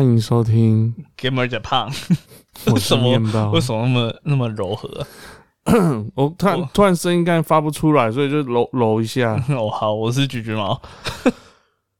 [0.00, 1.94] 欢迎收听 Gamer Japan，
[2.64, 3.60] 我是为什么为。
[3.60, 5.06] 什么那么那么柔和？
[6.16, 9.34] 我突然突然声音刚才发不出来，所以就揉揉一下。
[9.54, 10.80] 哦，好，我是橘橘猫。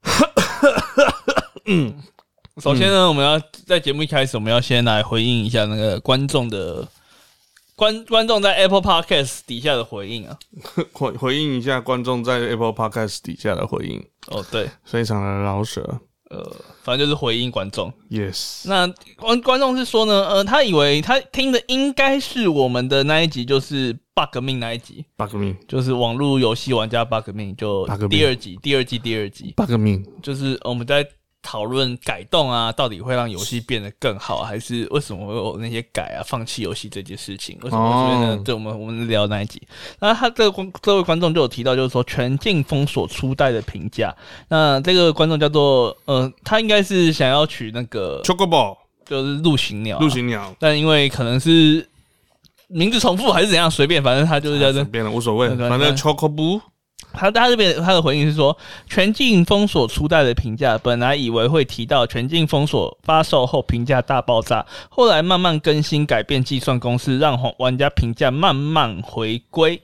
[1.67, 1.93] 嗯，
[2.57, 6.87] 首先呢，我们要在节目一开始，我们要先来回应一下那个观众的
[7.75, 10.39] 观观众在 Apple Podcast 底下的回应啊。
[10.91, 15.99] 回回应一下观众在 Apple Podcast 底下的回应，哦，对，非常的饶舌。
[16.31, 17.91] 呃，反正就是回应观众。
[18.09, 31.05] Yes，那观观众是说呢，呃，他以为他听的应该是我们的那一集，就是 bug 命那一集，bug 命就是网络游戏玩家 bug 命，就第二集，第二季第二集，bug 命，就是我们在
[31.41, 37.57] 讨论改动啊，到底会让游戏变得更好，还是为什么会有那些改啊、放弃游戏这件事情？
[37.61, 37.81] 为什么？
[37.91, 38.41] 会这边呢哦？
[38.45, 39.61] 对，我们我们聊那一集，
[39.99, 44.15] 那他这个观这位观众就有提到，就是说全境封锁初代的评价。
[44.49, 51.87] 那这个观众叫做呃，他应该是想要取那个 Chocobo 就是陆行鸟啊、陆行鸟，但因为可能是
[52.67, 56.61] 名字重复还是怎样，随便，反正他就是叫这随便了，无所谓，反正 Chocobo
[57.13, 69.81] 他他这边他的回应是说，全境封锁初代的评价，本来以为会提到全境封锁发售后评价大爆炸，后来慢慢更新改变计算公式，让玩玩家评价慢慢回归。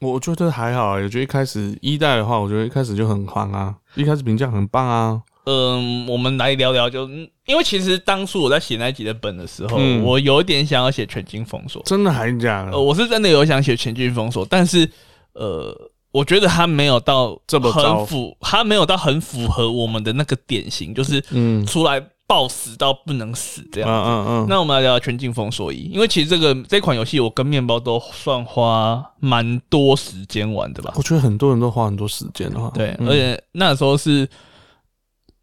[0.00, 5.20] 我觉得还好，我觉得一开始一代的话，我觉得一开始就很狂啊，一开始评价很棒啊。
[5.44, 12.70] 嗯，我们来聊聊就，嗯因为其实当初我在写那一集的本的时候，嗯我有一点想要写全境封锁，真的还假的？
[12.70, 14.88] 呃，我是真的有想写全境封锁，但是
[15.32, 15.74] 呃，
[16.12, 23.90] 我觉得他没有到这么很符，他没有到很符合我们的那个典型，就是嗯出来暴死到不能死这嗯样。
[23.90, 30.92] 嗯嗯嗯，那我们来聊聊全境封锁一，因为其实这个这款游戏我跟面包都算花蛮多时间玩的吧。
[30.96, 34.28] 我觉得很多人都花很多时间的话，对，嗯而且那时候是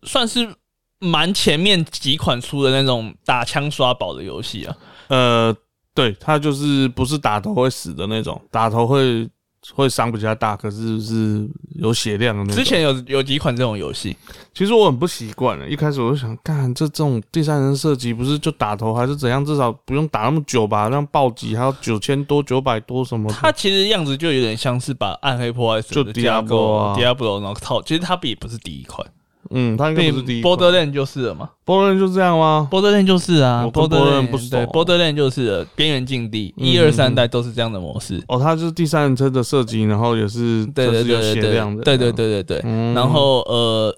[0.03, 0.53] 算是
[1.00, 4.75] 蛮前面几款出的那种打枪刷宝的游戏啊。
[5.08, 5.56] 呃，
[5.94, 9.28] 对，他就是不是打头会死的那种，打头会
[9.73, 12.55] 会伤比较大，可是是有血量的那种。
[12.55, 14.16] 之前有有几款这种游戏，
[14.53, 23.35] 其实我很不习惯了，一开始我就想，干这这种第三人射击不是就打头还是怎样，至少不用打那么久吧，让暴击还有九千多、九百多什么的。
[23.35, 29.05] 它其实样子就有点像是把暗黑破坏神的就 Diablo 啊 Diablo 然后套，其实它也不是第一款，
[29.50, 30.53] 嗯，他应该不是第一款。
[30.53, 31.50] Borderland 就是了嘛。
[31.66, 38.24] Borderland 就这样吗？Borderland 就是啊 Borderland 不是对 Borderland 就是了边缘境地，嗯一二三代都是这样的模式。
[38.28, 42.62] 哦，它就是第三人称的设计，然后也是对对对对对对对对对。
[42.63, 43.96] 嗯然后呃，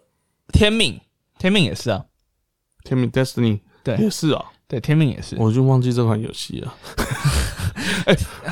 [0.53, 0.99] 天命，
[1.37, 2.03] 天命也是啊，
[2.83, 5.35] 天命 Destiny 对也是啊，对，天命也是。
[5.39, 6.73] 我就忘记这款游戏了。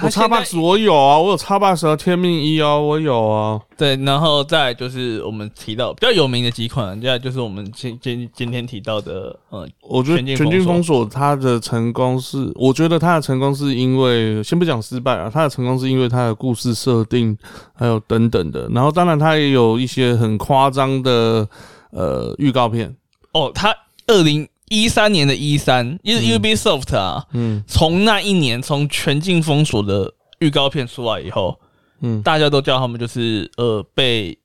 [0.02, 3.59] 我它现在 Xbox 我有啊，我有叉 box 和天命一哦，我有啊。
[3.78, 17.38] 对，然后再就是我们提到比较有名的几款，再来就是我们今今今天提到的呃我觉得全军封封锁它的成功是，我觉得它的成功是因为先不讲失败啊，它的成功是因为它的故事设定
[17.76, 21.47] 还有等等的，然后当然它也有一些很夸张的
[21.92, 22.96] 呃预告片，
[23.34, 23.74] 哦，它
[24.08, 27.63] 二零一三年的一三，因为 Ubisoft 啊，嗯。
[27.67, 31.59] 从那一年从全境封锁的预告片出来以后，
[32.01, 34.38] 嗯，大家都叫他们就是呃被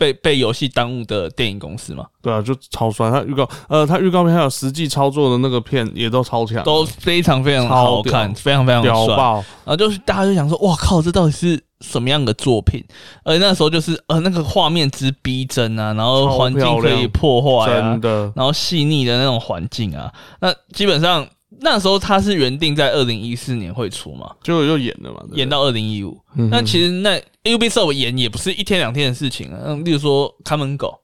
[0.00, 8.90] 被被游戏耽误的电影公司嘛，对啊，就超帅，他预告呃他预告片还有实际操作的那个片也都超强，都非常非常好看，非常非常帅。
[8.90, 12.82] 屌爆，然后就是大家就想说，哇靠，这到底是什么样的作品？
[13.24, 21.26] 而那时候就是呃那个画面之逼真啊，然后环境可以破坏啊真，的，然后细腻的那种环境啊，那基本上
[21.60, 26.18] 那时候他是原定在二零一四年会出嘛，就又演了嘛，演到二零一五。
[26.36, 31.00] 嗯那其实那 Ubisoft 演也不是一天两天的事情啊，嗯，例如说看门狗，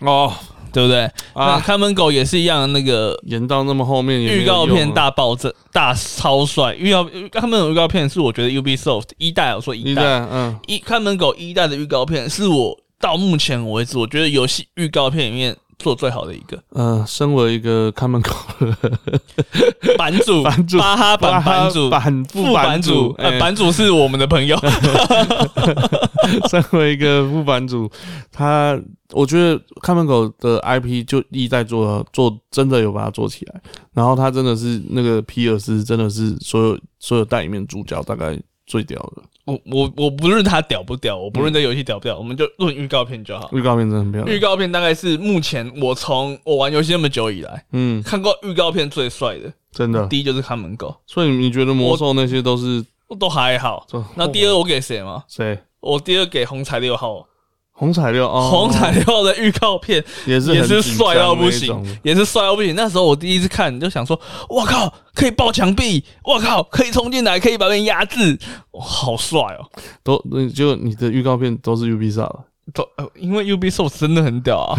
[0.00, 0.32] 哦
[0.72, 1.10] 对不对？
[1.34, 3.14] 啊，看门狗也是一样那个。
[3.26, 6.74] 演到那么后面预告片大爆炸，大超帅！
[6.74, 16.58] 预告看门狗预告片是我觉得 Ubisoft 一代，我说一代一代，嗯，一看门狗一代的预告片是我到目前为止我觉得游戏预告片里面做最好的一个。
[16.70, 18.30] 呃，身为一个看门狗
[18.60, 23.38] 的版主，版主巴哈版版主，版副副版主，呃，哎。
[23.38, 24.56] 版主是我们的朋友，
[26.48, 27.90] 身为一个副版主，
[28.30, 28.80] 他
[29.10, 33.60] 我觉得看门狗的 IP 就一在做做真的有把它做起来，
[33.92, 43.50] 然后他真的是那个皮尔斯真的是所有所有代里面主角大概最屌的，我我我不论他屌不屌，我不论这游戏屌不屌，我们就论预告片就好。
[43.52, 52.84] 预告片真的很漂亮，预告片大概是目前我从我玩游戏那么久以来嗯，看过预告片最帅的，真的，第一就是看门狗，所以你觉得魔兽那些都是
[53.18, 53.86] 都还好。
[54.14, 55.24] 那第二我给谁吗？
[55.28, 55.58] 谁？
[55.80, 57.26] 我第二给红彩六号，
[57.74, 62.74] 红彩六哦，红彩六的预告片也是也是帅到不行，也是帅到不行。
[62.76, 68.38] 那时候我第一次看就想说，我靠，可以爆墙壁，我靠，可以冲进来，可以把人压制，
[68.78, 69.66] 好帅哦！
[70.04, 74.76] 都那就你的预告片都是 UB 萨了，都呃因为 Ubisoft 真的很屌啊！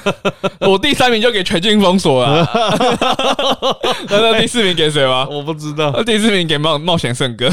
[0.68, 2.50] 我第三名就给全境封锁了啊，
[4.10, 5.26] 那那第四名给谁吗？
[5.30, 7.48] 我不知道，那第四名给冒冒险圣哥，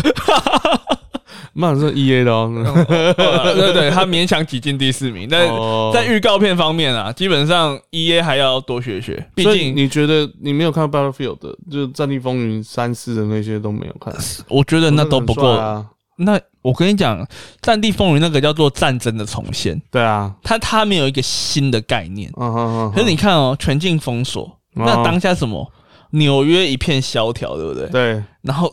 [1.53, 2.49] 那是 EA 的哦，
[2.87, 14.13] 对对，他勉强挤进第四名，但哦在预告片方面啊，基本上 E A 还要多学学，毕竟你觉得你没有看 Battlefield 的，就是《战地风云》三四的那些都没有看，
[14.47, 15.49] 我觉得那都不够。
[15.49, 15.85] 啊。
[16.17, 17.19] 那我跟你讲，
[17.61, 22.31] 《战地风云》那个叫做战争的重现，对啊，它它没有一个新的概念。
[22.37, 22.91] 嗯嗯嗯。
[22.93, 24.43] 可是你看哦，全境封锁，
[24.75, 25.69] 哦那当下什么？
[26.11, 27.87] 纽约一片萧条，对不对？
[27.87, 28.71] 对然后，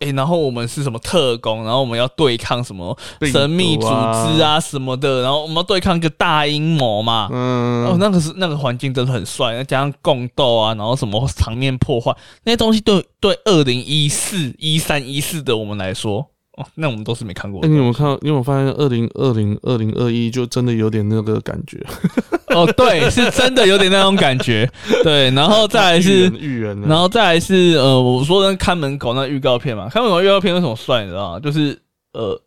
[0.00, 1.62] 诶，然后我们是什么特工？
[1.64, 2.96] 然后我们要对抗什么
[3.32, 5.22] 神秘组织啊什么的？
[5.22, 7.28] 然后我们要对抗一个大阴谋嘛？
[7.30, 16.26] 嗯，哦，那个是那个环境真的很帅，再加上共斗啊，然后什么场面破坏那些东西对，对二零一四、一三、一四的我们来说，
[16.60, 17.68] 哦，那我们都是没看过哎、的。
[17.68, 18.18] 你有没有看到？
[18.20, 21.78] 你有没有发现二零二零、二零二一就真的有点那个感觉？
[22.54, 24.70] 哦，对，是真的有点那种感觉。
[25.02, 31.40] 对，然后再来是， 预言，然后再来是呃，我说的看门狗那预告片嘛，看门狗预告片为什么帅，你知道吗？
[31.40, 31.80] 就是
[32.12, 32.40] 呃，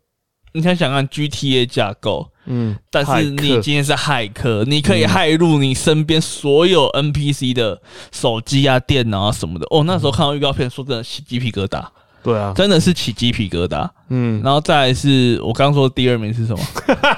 [0.54, 7.81] 你想想看 GTA 架构，嗯，但是你今天是骇客，你可以嗯骇入你身边所有 NPC 的
[8.12, 9.65] 手机啊、电脑啊什么的。
[9.69, 11.81] 哦，那时候看到预告片，说真的起鸡皮疙瘩，
[12.23, 13.87] 对啊，真的是起鸡皮疙瘩。
[14.09, 16.63] 嗯，然后再来是我刚说第二名是什么？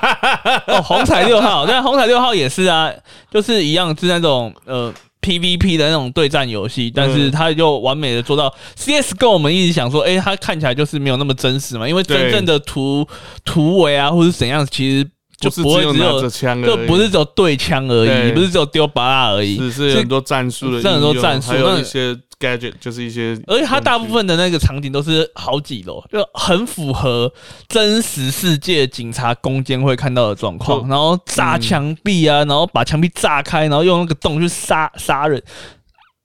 [0.67, 2.89] 哦，红彩六号，但红彩六号也是啊，
[3.31, 13.07] 就是一样是那种呃 PVP 的那种对战游戏，但是它就完美的做到 CS 跟我们一直想说，哎、它看起来就是没有那么真实嘛，因为真正的图
[13.43, 15.09] 图围啊或者怎样，其实
[15.39, 16.29] 就不会只只有。
[16.29, 27.31] 枪就不是只有对枪而已，不是只有丢巴拉而已，只是很多战术的应是，很多战术还有那一些 gadget，就是一些，而且它大部分的那个场景都是好几楼，就很符合
[27.67, 30.87] 真实世界警察攻坚会看到的状况。
[30.87, 35.41] 然后炸墙壁啊，然后把墙壁炸开，然后用那个洞去杀杀人，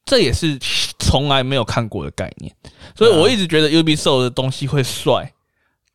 [0.05, 0.59] 这也是
[0.99, 2.55] 从来没有看过的概念。
[2.97, 5.33] 所以我一直觉得 Ubisoft 的东西会帅，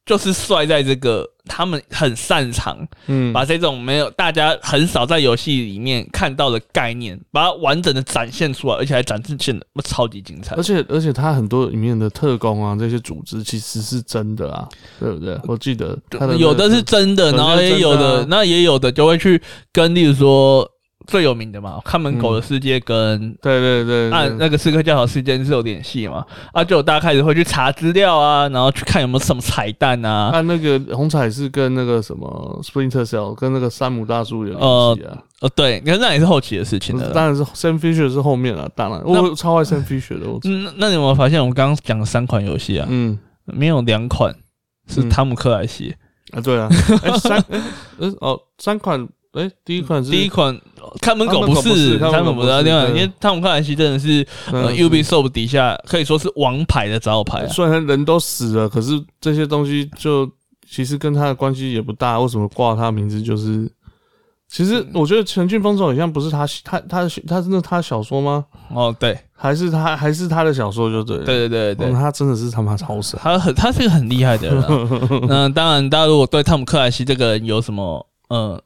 [0.05, 10.63] 就是帅在这个他们很擅长嗯，把这种没有大家很少在游戏里面看到的概念，把它完整的展现出来，而且还展现的超级精彩而。
[10.63, 14.67] 且而且他很多里面的特工啊，这些组织其实是真的啊，
[14.99, 15.39] 对不对？
[15.45, 19.41] 我记得它的有的是真的，然后也有的，那也有的就会去
[19.71, 20.69] 跟，例如说
[21.07, 37.09] 最有名的嘛，看门狗的世界跟对对对，按对那个刺客教条事件是有联系嘛，啊，就大家开始会去查资料啊，然后去看有没有什么彩蛋啊，按那个红彩是跟那个什么 Splinter Cell 跟那个山姆大叔有联系啊，呃，对，你看那也是后期的事情了。
[37.11, 39.01] 当然是 Sam Fisher 是后面了，当然。
[39.05, 43.17] 我超爱 Sam Fisher 的，我嗯，那你有没有发现我们刚刚讲的三款游戏啊，嗯。
[43.47, 44.33] 没有两款
[44.87, 45.09] 是嗯。
[45.09, 45.93] 汤姆克莱西，
[46.31, 46.67] 啊对啊，
[47.03, 47.61] 哎三哎
[47.99, 50.60] 呃哦三款哎第一款是第一款
[51.01, 57.48] 看门狗不是看门狗不是，看门狗不是另外对因为汤姆克莱西真的是呃嗯 Ubisoft 底下可以说是王牌的招牌啊。
[57.48, 60.30] 虽然人都死了，可是这些东西就
[60.70, 62.20] 其实跟他的关系也不大。
[62.20, 63.22] 为什么挂他的名字？
[63.22, 63.70] 就是
[64.48, 68.46] 其实我觉得《全境封锁》好像不是他他他他真的他小说吗？
[68.74, 71.25] 哦，对，还是他还是他的小说就对了。
[71.25, 73.20] 对对对他真的是他妈超神。
[73.22, 74.68] 他很他是个很厉害的人、啊。
[75.30, 78.62] 嗯，当然，大家如果对汤姆克莱西这个人有什么呃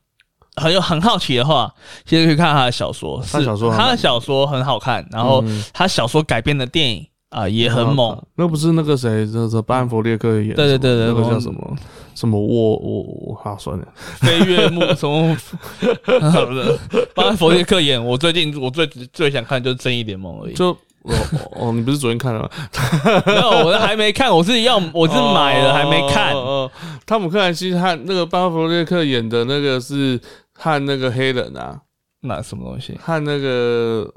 [0.55, 1.73] 很有很好奇的话，
[2.05, 8.17] 其实可以看他的小说，是他小说他的小说很好看，然后嗯他小说改编的电影啊、也很猛。。
[8.35, 11.75] 那不是那个谁，这这巴恩弗列克演对对对对那个叫什么
[12.15, 13.35] 什么我我我？
[13.43, 13.87] 好算了，
[14.19, 15.37] 飞跃木什么？
[16.31, 16.77] 好的，
[17.13, 18.03] 巴佛列克演。
[18.03, 20.53] 我最近我最最想看就是《正义联盟》而已。
[20.55, 21.15] 就哦
[21.53, 22.49] 哦，你不是昨天看了吗？
[23.25, 26.33] 没有，我还没看，我是要我是买了、还没看。
[26.33, 26.71] 哦哦哦
[27.05, 30.19] 汤姆克兰西和那个巴恩弗列克演的那个是
[30.53, 31.79] 和那个黑人啊，
[32.21, 32.95] 那什么东西？
[33.01, 34.07] 和那个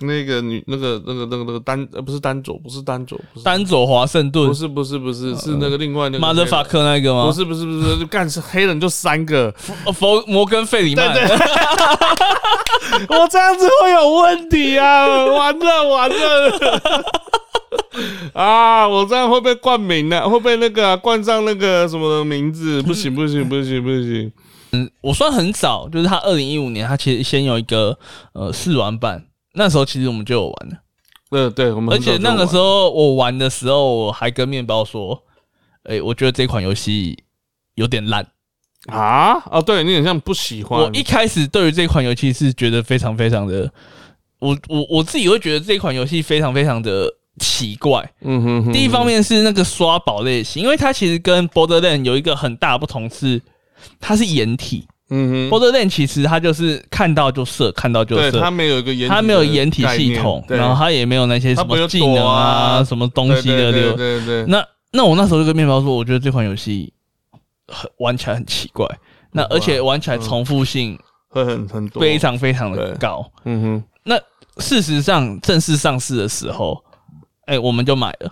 [0.00, 7.24] 那个女那个那个那个那个丹呃不是丹佐，不是丹佐，不是丹佐华盛顿不是不是不是是那个另外那个马德法克那个吗？
[7.24, 9.54] 不是不是不是就干是黑人就三个，
[9.86, 11.16] 哦，佛摩根费里曼。
[13.08, 15.06] 我这样子会有问题啊！
[15.26, 17.04] 完了完了
[18.34, 18.86] 啊！
[18.88, 22.82] 我这样会被冠名的、会被那个啊、冠上那个什么的名字？
[22.82, 24.32] 不行不行不行不行！
[24.72, 27.98] 嗯我算很早，就是他二零一五年，他其实先有一个
[28.32, 30.76] 呃试玩版，那时候其实我们就有玩了，
[31.30, 35.22] 对，对，我们而且那个时候候我玩的时候，我还跟面包说，
[35.84, 37.22] 哎、我觉得这款游戏
[37.74, 38.26] 有点烂，
[38.88, 40.80] 啊哦，对你很像不喜欢。
[40.80, 43.70] 我一开始对于这款游戏是觉得非常非常的，
[44.38, 47.08] 我我我自己会觉得这款游戏非常非常的
[47.38, 48.10] 奇怪。
[48.22, 53.40] 嗯哼哼，第一方面是那个刷宝类型，因为它其实跟 Borderland 有一个很大的不同是，
[54.00, 54.86] 它是掩体。
[55.14, 63.94] 嗯哼，Borderland 其实它就是看到就射，看到就，射，它没有一个掩，它没有掩体系统，然后它也没有那些什么技能啊、啊什么东西的流。
[63.94, 66.90] 对对对，那那我那时候就跟面包说，我觉得这款游戏
[67.72, 68.86] 很玩起来很奇怪，
[69.32, 70.98] 那而且玩起来重复性
[71.28, 73.24] 会很很多，非常非常的高。
[73.44, 74.16] 嗯哼，那
[74.62, 76.78] 事实上正式上市的时候，
[77.46, 78.30] 哎、我们就买了，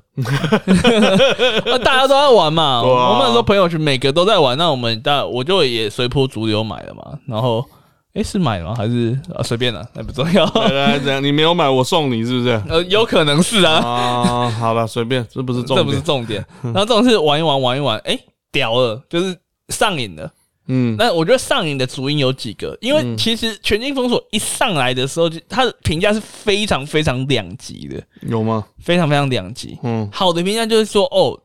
[1.64, 7.64] 那 大家都在玩嘛， 啊我们很多朋友圈每个都在玩，那我们大我就也随波逐流买了嘛，然后。
[8.12, 8.74] 哎、是买吗？
[8.76, 10.44] 还是啊随便了，那不重要。
[10.44, 12.60] 来来这样，你没有买，我送你，是不是？
[12.68, 16.44] 呃，有可能是啊，啊，好了，随便，这不是重点这，不是重点。
[16.60, 18.18] 然后这种是玩一玩，玩一玩，哎、
[18.52, 19.36] 屌了，就是
[19.68, 20.32] 上瘾了。
[20.72, 28.64] 嗯，那我觉得上瘾的主因有几个，因为其实《全境封锁》一上来的时候，就它的评价是非常非常两极的，有吗？
[28.78, 29.76] 非常非常两极。
[29.82, 31.36] 嗯，好的评价就是说，哦，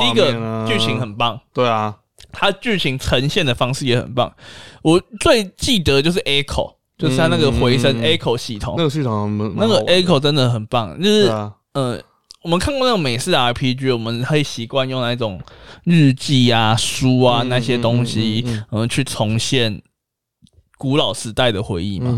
[0.00, 1.94] 第一个剧情很棒，对啊，
[2.32, 4.32] 它剧情呈现的方式也很棒。
[4.80, 11.26] 我最记得就是 Echo，就是它那个回声 Echo 系统，那个系统那个 Echo 真的很棒，就是
[11.74, 12.00] 呃，
[12.42, 15.40] 我们看过那种美式的 RPG，我们会习惯用那种
[15.84, 19.80] 日记啊、书啊嗯那些东西，嗯嗯、去重现
[20.76, 22.16] 古老时代的回忆嘛。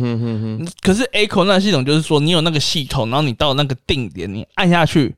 [0.81, 5.15] 可是 Echo 那系统就是说，你有那个系统，然后你到那个定点，你按下去，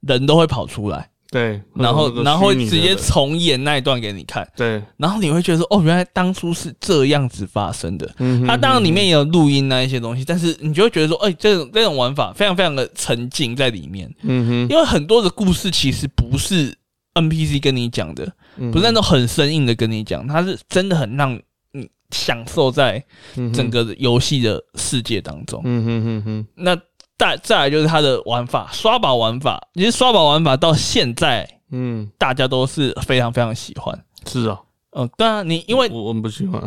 [0.00, 8.06] 人都会跑出来，对，然后然后直接重演那一段给你看，对，然后你会觉得说，哦，原来当初是这样子发生的。
[8.18, 14.14] 嗯哼它当然里面也有录音那一些东西，但是你就会觉得说，哎、这种这种玩法非常非常的沉浸在里面。
[14.20, 16.76] 嗯哼，因为很多的故事其实不是
[17.14, 21.34] NPC 跟你讲的，嗯不是那种很生硬的跟你讲，它是真的很让
[21.72, 23.02] 你享受在
[23.54, 25.62] 整，个游戏的世界当中。
[25.64, 26.76] 嗯哼哼哼，那
[27.22, 33.96] 再再来就是它的玩法，刷宝玩法，其实刷宝玩法到现在嗯，大家都是非常非常喜欢。
[34.26, 34.60] 是啊，
[34.90, 36.60] 嗯、对啊，你因为我我们不喜欢，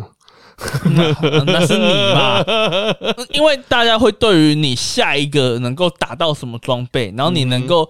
[0.84, 1.12] 那
[1.44, 2.42] 那是你嘛，
[3.34, 7.86] 因为大家会对于你下一个能够打到什么装备，然后你能够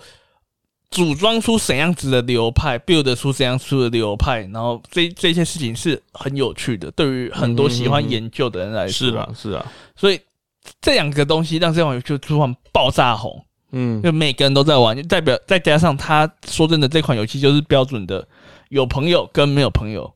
[0.90, 10.20] 组装出怎样子的流派，build 出怎样出的流派，然后这这些事情是很有趣的，对于很多喜欢研究的人来说，是啊，是啊，所以
[10.80, 18.26] 这两个东西让这款游戏突然爆炸红，嗯就每个人都在玩，就代表再加上他说真的，这款游戏就是标准的
[18.68, 20.14] 有朋友跟没有朋友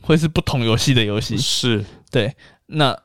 [0.00, 1.36] 会是不同游戏的游戏。
[1.36, 2.34] 是，对，
[2.66, 2.96] 那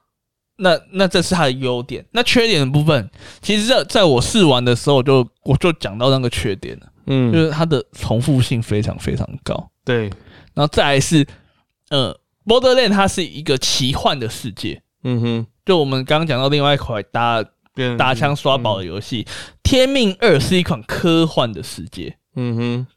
[0.57, 2.05] 那那这是它的优点。
[2.11, 3.09] 那缺点的部分，
[3.41, 9.69] 其实在在我试玩的时候，我就我就讲到那个缺点了，嗯就嗯，是它的重复性非常非常高。
[9.85, 10.03] 对，
[10.53, 11.25] 然后再来是，
[11.89, 12.13] 呃
[12.45, 14.81] ，Borderland 它是一个奇幻的世界。
[15.03, 17.45] 嗯哼，就我们刚刚讲到另外一款打
[17.95, 19.23] 打枪刷宝的游戏，
[19.61, 22.17] 天命二》是一款科幻的世界。
[22.35, 22.87] 嗯哼，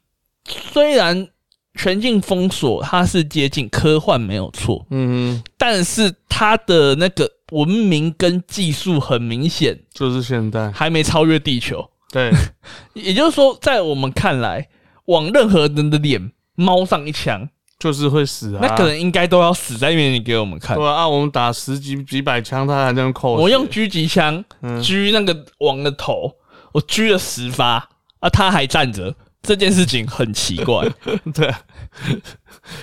[0.43, 1.27] 虽然
[1.75, 11.87] 全境封锁它是接近科幻没有错，嗯哼，但是它的那个文明跟技术很明显就是现代，还没超越地球。
[12.11, 12.31] 对，
[12.95, 14.67] 也就是说，在我们看来，
[15.05, 17.47] 往任何人的脸猫上一枪，
[17.79, 20.77] 就是会死啊，那可能应该都要死在面前给我们看。
[20.77, 20.85] 对。
[20.85, 24.81] 啊，啊我们打十几几百枪，他还这样扣血，我用狙击枪嗯。
[24.81, 26.31] 狙那个王的头，
[26.71, 27.87] 我狙了十发
[28.19, 30.87] 啊，他还站着，这件事情很奇怪，
[31.33, 31.53] 对，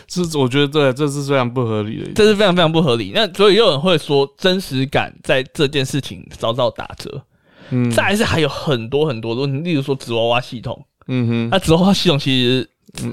[0.06, 3.12] 是我觉得对，这是非常不合理的，这是非常非常不合理。
[3.14, 7.22] 那所以有人会说，真实感在这件事情遭到打折。
[7.70, 12.68] 嗯，再来是还有很多很多的问题，例如说纸娃娃系统，嗯哼，那纸娃娃系统其实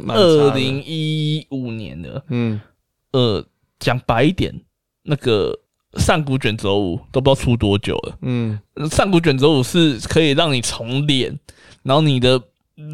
[0.08, 2.60] 二零一五年的，嗯。
[3.12, 3.44] 呃，
[3.80, 4.54] 讲白一点，
[5.04, 5.58] 那个
[5.94, 8.18] 上古卷轴五都不知道出多久了。
[8.22, 8.60] 嗯。
[8.92, 11.40] 上古卷轴五是可以让你重脸，
[11.84, 12.40] 然后你的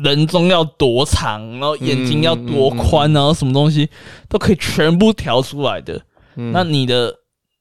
[0.04, 3.90] 人中要多长，然后眼睛要多宽，然后什么东西
[4.30, 6.00] 都可以全部调出来的。
[6.36, 7.14] 嗯，那你的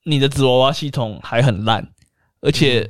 [0.05, 1.89] 你的纸娃娃系统还很烂，
[2.43, 2.89] 而且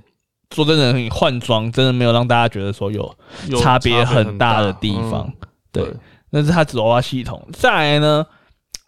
[0.55, 3.17] 说真的，你换装真的没有让大家觉得说有
[3.49, 5.33] 有差别很很大的地方。
[5.41, 5.91] 嗯对，
[6.33, 7.47] 那是它纸娃娃系统。
[7.53, 8.27] 再来呢，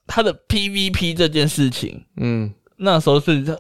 [0.07, 2.53] 它的 PVP 这件事情，嗯。
[2.77, 3.57] 那时候是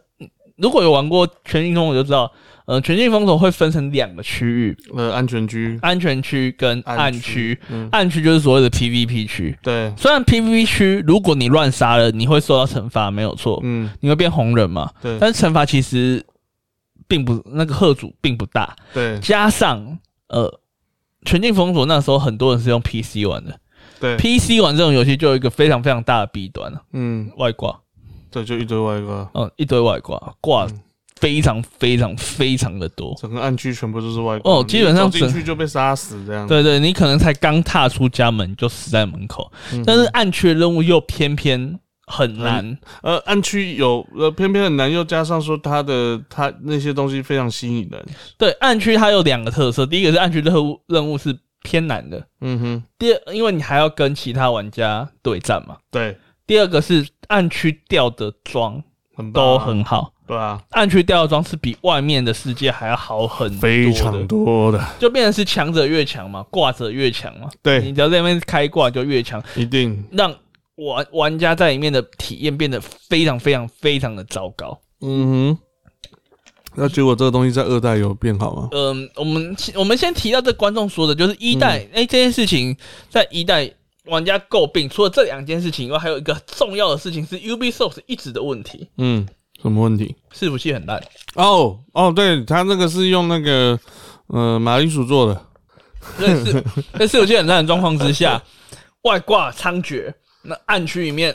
[0.56, 2.30] 如果有玩过全境封锁就知道，
[2.66, 7.20] 呃，全境封锁会分成两个区域，呃，安全区，安全区跟暗区
[7.54, 9.56] 区。，嗯，暗区就是所谓的 PVP 区。
[9.62, 13.90] 对，虽然 PVP 区如果你乱杀了，你会受到惩罚，没有错，嗯。
[14.00, 14.90] 你会变红人嘛。
[15.00, 15.16] 对。
[15.20, 16.24] 但是惩罚其实
[17.06, 19.98] 并不那个贺主并不大，对，加上
[20.28, 20.60] 呃，
[21.24, 23.58] 全境封锁那时候很多人是用 PC 玩的，
[24.00, 27.78] 对，PC 玩这种游戏就有一个非常非常大的弊端了，嗯，外挂，
[28.30, 30.80] 对，就一堆外挂，嗯，一堆外挂，挂嗯
[31.20, 33.14] 非常非常非常的多。
[33.18, 34.52] 整个暗区全部都是外挂。
[34.52, 36.46] 哦基本上进去就被杀死这样。
[36.46, 42.76] 对对，你可能才刚踏出家门就死在门口，嗯，但是暗区的任务又偏偏很难。
[43.02, 48.04] 呃，暗区有呃，偏偏很难，又加上说它的它那些东西非常吸引人。
[48.36, 51.34] 对，暗区它有两个特色，第一个是暗区任务任务是
[51.64, 55.78] 偏难的，嗯哼，第二，因为你还要跟其他玩家对战嘛。
[55.90, 56.16] 对，
[56.46, 58.80] 第二个是暗区掉的装
[59.16, 59.64] 很都啊。
[59.64, 67.48] 很好，对啊，暗区掉的装是比外面的世界还要好很非常多的，就变成是强者越强嘛，挂者越强嘛。
[67.62, 67.78] 对。
[67.78, 70.32] 你对，只要在那边开挂就越强，一定，让
[70.76, 74.78] 玩玩家在里面的体验变得非常非常非常的糟糕。
[75.00, 75.58] 嗯哼。
[76.76, 78.68] 那结果这个东西在二代有变好吗？
[78.72, 82.76] 嗯，我们我们先提到这观众说的，就是一代，嗯哎、这件事情
[83.08, 83.70] 在一代
[84.06, 89.26] 玩家诟病，除了这两件事情以外，还有一个重要的事情是 Ubisoft 一直的问题，嗯，
[89.62, 90.14] 什么问题？
[90.34, 91.02] 伺服器很烂。
[91.34, 93.78] 哦哦，对，他那个是用那个
[94.26, 95.46] 呃马铃薯做的，
[96.18, 96.64] 在伺
[96.98, 98.42] 在伺服器很烂的状况之下，
[99.02, 100.12] 外挂猖獗，
[100.42, 101.34] 那暗区里面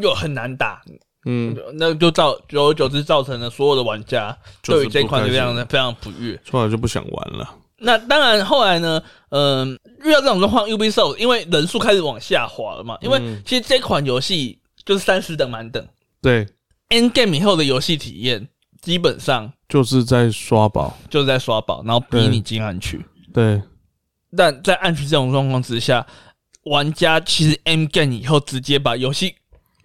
[0.00, 0.82] 又很难打，
[1.24, 6.38] 嗯，那就造久而久之造成了所有的玩家对于这一款就非常非常不悦。
[6.50, 7.48] 后来就不想玩了。
[7.78, 15.84] 那当然，后来呢，嗯、遇到这种状况，Ubisoft 因为人数开始往下滑了嘛，因为嗯其实这款游戏就是三十等满等
[16.20, 16.46] 对
[16.90, 18.48] ，，End Game 以后的游戏体验
[18.80, 20.96] 基本上就是在刷宝。
[21.10, 23.04] 就是在刷宝，然后逼你进暗区。
[23.32, 23.60] 对，
[24.36, 26.06] 但在暗区这种状况之下，
[26.64, 29.34] 玩家其实 M Game 以后直接把游戏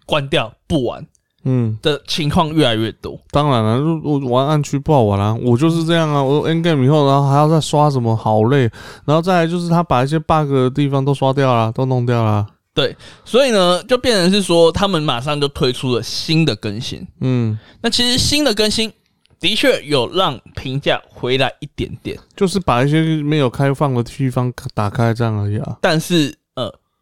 [0.05, 1.07] 关掉不玩
[1.47, 3.19] 嗯，的情况越来越多。
[3.31, 6.21] 当然了，如我玩暗区不好玩啊，我就是这样啊。
[6.21, 8.69] 我 N game 以后，然后还要再刷什么，好累。
[9.05, 12.45] 然后再来就是他把一些 bug 的地方都刷掉了，都弄掉了。
[12.73, 12.95] 对
[13.25, 17.07] 所以呢，就变成是说，他们马上就推出了新的更新。
[17.21, 18.93] 嗯，那其实新的更新
[19.39, 25.77] 的确有让评价回来一点点，就是把一些没有开放的地方打开这样而已啊。
[25.81, 26.36] 但是呃，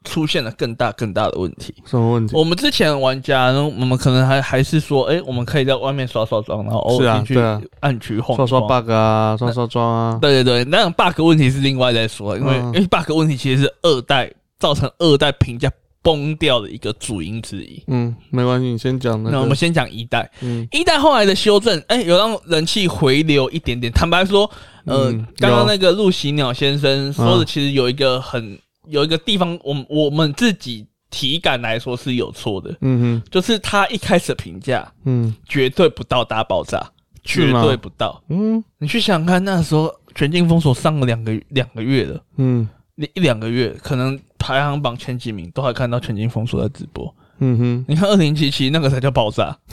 [0.06, 1.74] 出现了更大更大的问题。
[1.86, 2.34] 什么问题？
[2.38, 10.18] 我们之前玩家呢，我们可能还还是说，哎、我们可以在外面刷刷装，然后偶尔进去暗区晃刷刷 bug 啊，刷刷装啊。
[10.22, 15.70] 对对对，那种 bug 问题是另外再说，因为、嗯因为 bug 问题其实是二代造成二代评价
[16.02, 17.84] 崩掉的一个主因之一。
[17.88, 23.91] 嗯，没关系，你先讲那我们先讲一代，嗯一代后来的修正，哎、有让人气回流一点点。
[23.91, 24.50] 坦白说，
[24.86, 36.86] 呃，嗯刚刚那个陆喜鸟先生说的，嗯其实有一个很有一个地方，我们我们自己体感来说是有错的，嗯哼就是他一开始评价嗯绝对不到大爆炸，
[37.24, 38.21] 绝对不到。
[38.30, 42.21] 嗯你去想想看，那时候全境封锁上了两个两个月了。
[42.38, 47.13] 嗯那一两个月，可能排行榜前几名都还看到全境封锁在直播。
[47.39, 49.58] 嗯哼，你看二零七七那个才叫爆炸，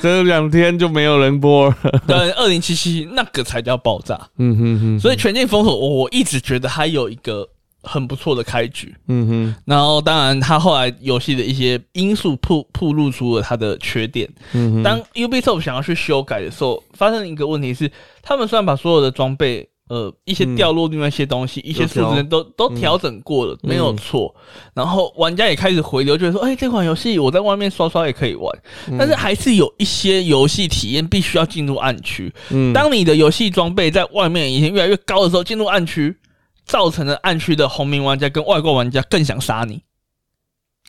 [0.00, 1.76] 这两天就没有人播了。
[2.06, 4.18] 对，二零七七那个才叫爆炸。
[4.38, 7.46] 嗯哼哼，所以全境封锁，我我一直觉得它有一个
[7.82, 8.94] 很不错的开局。
[9.08, 14.26] 嗯哼然后，当然，它后来游戏的一些因素铺铺露出了它的缺点。
[14.52, 17.90] 嗯哼，当 Ubisoft 想要去修改的时候，发生了一个问题是，
[18.22, 19.68] 他们虽然把所有的装备。
[19.88, 20.56] 呃，一些嗯。
[20.56, 24.34] 掉落率那些东西，一些数值都都调整过了，没有错。
[24.74, 28.52] 然后玩家也开始回流，觉得说，哎、这款游戏我在外面刷刷也可以玩，
[28.88, 28.96] 嗯。
[28.98, 32.32] 但是还是有一些游戏体验必须要进入暗区。
[32.50, 32.72] 嗯。
[32.72, 36.16] 当你的游戏装备在外面已经越来越高的时候，进入暗区，
[36.64, 39.80] 造成了暗区的红名玩家跟外挂玩家更想杀你。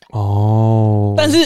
[0.09, 1.37] 哦，但是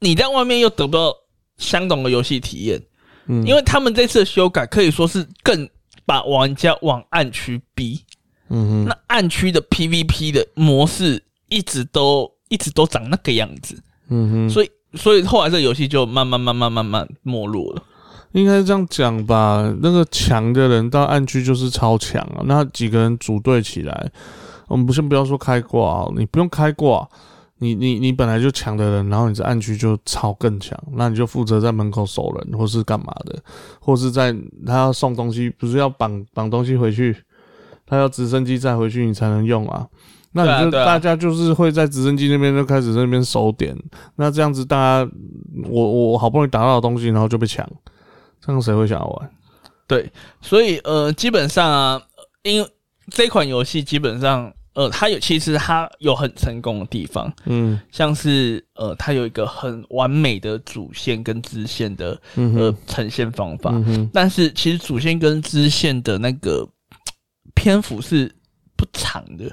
[0.00, 1.14] 你在外面又得不到
[1.56, 2.82] 相同的游戏体验，
[3.28, 3.46] 嗯。
[3.46, 5.68] 因为他们这次的修改可以说是更
[6.08, 8.00] 把玩家往暗区逼。
[8.48, 17.82] 嗯哼那暗区的 PVP 的模式一直都一直都长那个样子，嗯哼，所以所以后来这游戏就慢慢慢慢慢慢没落了。
[18.32, 24.10] 应该这样讲吧，那个强的人到暗区就是超强啊，那几个人组队起来，
[24.66, 27.06] 我们不先不要说开挂啊，你不用开挂，
[27.58, 33.38] 你你你本来就强的人，然后你在暗区就超更强，那你就负责在门口守人，或是干嘛的，
[33.80, 34.34] 或是在
[34.66, 37.16] 他要送东西，不是要绑绑东西回去，
[37.86, 39.86] 他要直升机载回去你才能用啊。
[40.32, 43.76] 那你就大家就是会在直升机那边就开始在那边守点，
[44.16, 45.10] 那这样子大家
[45.68, 47.68] 我我好不容易打到的东西，然后就被抢，
[48.40, 49.30] 这样谁会想要玩？
[49.86, 52.02] 对，所以呃，基本上啊，
[52.42, 52.68] 因为
[53.10, 66.64] 这款游戏基本上呃，它有其实它有很成功的地方，嗯像是呃，它有一个很完美的主线跟支线的呃嗯呃呈现方法，嗯但是其实主线跟支线的那个
[67.56, 68.32] 篇幅是
[68.76, 69.44] 不长的。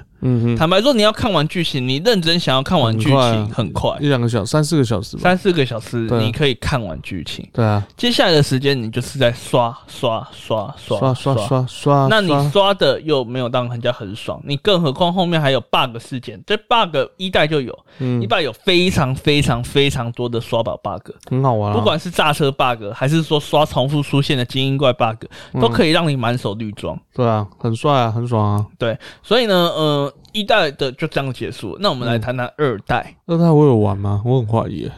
[0.42, 7.46] 哼，坦白说你要看完剧情，你认真想要看完剧情，很快，一两个小时，三四个小时，三四个小时，你可以看完剧情。
[7.52, 16.42] 对啊，接下来的时间你就是在刷刷刷刷刷刷刷刷，那你刷的又没有让人家很爽，你更何况后面还有 bug 事件。
[16.46, 21.72] 这 bug 一代就有，嗯，一代有非常非常非常多的刷宝 bug，很好玩。
[21.72, 25.24] 不管是炸车 bug，还是说刷重复出现的精英怪 bug，
[25.60, 26.98] 都可以让你满手绿装。
[27.14, 28.66] 对啊，很帅啊，很爽啊。
[28.78, 30.12] 对，所以呢，呃……
[30.32, 31.78] 一代的就这样结束了。
[31.80, 33.14] 那我们来谈谈二代。
[33.26, 34.22] 二代我有玩吗？
[34.24, 34.90] 我很怀疑，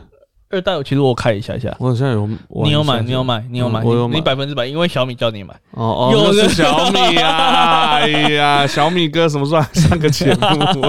[0.50, 2.28] 二代其实我看一下下，我好像有。
[2.64, 5.54] 你有买，你有买，你有买，嗯我有买你百分之百，因为小米叫你买。
[5.72, 7.98] 哦哦，又是小米啊！
[7.98, 10.82] 哎呀， 小米哥什么时候来上个节目？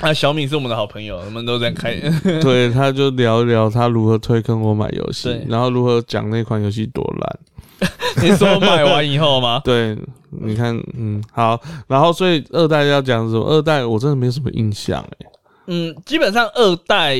[0.02, 1.94] 啊，小米是我们的好朋友，我们都在开。
[2.42, 7.38] 对，他就聊一聊他如何推坑我买游戏，然后如何讲那款游戏多烂。
[8.22, 9.60] 你说买完以后吗？
[9.64, 9.96] 对，
[10.30, 13.44] 你看，嗯，好，然后所以二代要讲什么？
[13.46, 15.26] 二代我真的没什么印象哎。
[15.66, 17.14] 嗯，基本上二代，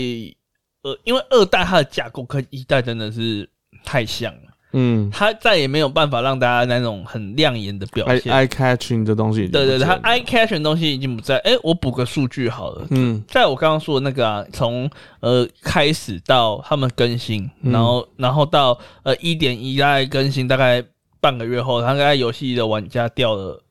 [0.83, 3.49] 呃，因为二代它的架构跟一代真的是
[3.85, 8.33] 太像了，嗯他再也没有办法让大家那种很亮眼的表现。
[8.33, 11.39] eye catching 的东西对对对，它见了 eye catch 的东西已经不在。
[11.39, 12.87] 哎，我补个数据好了。
[12.91, 14.89] 嗯在我刚刚说的那个啊，从
[15.21, 20.83] 呃开始到他们更新，嗯然后然后到呃一点一大概更新大概
[21.21, 23.63] 半个月后，他大概游戏的玩家掉了，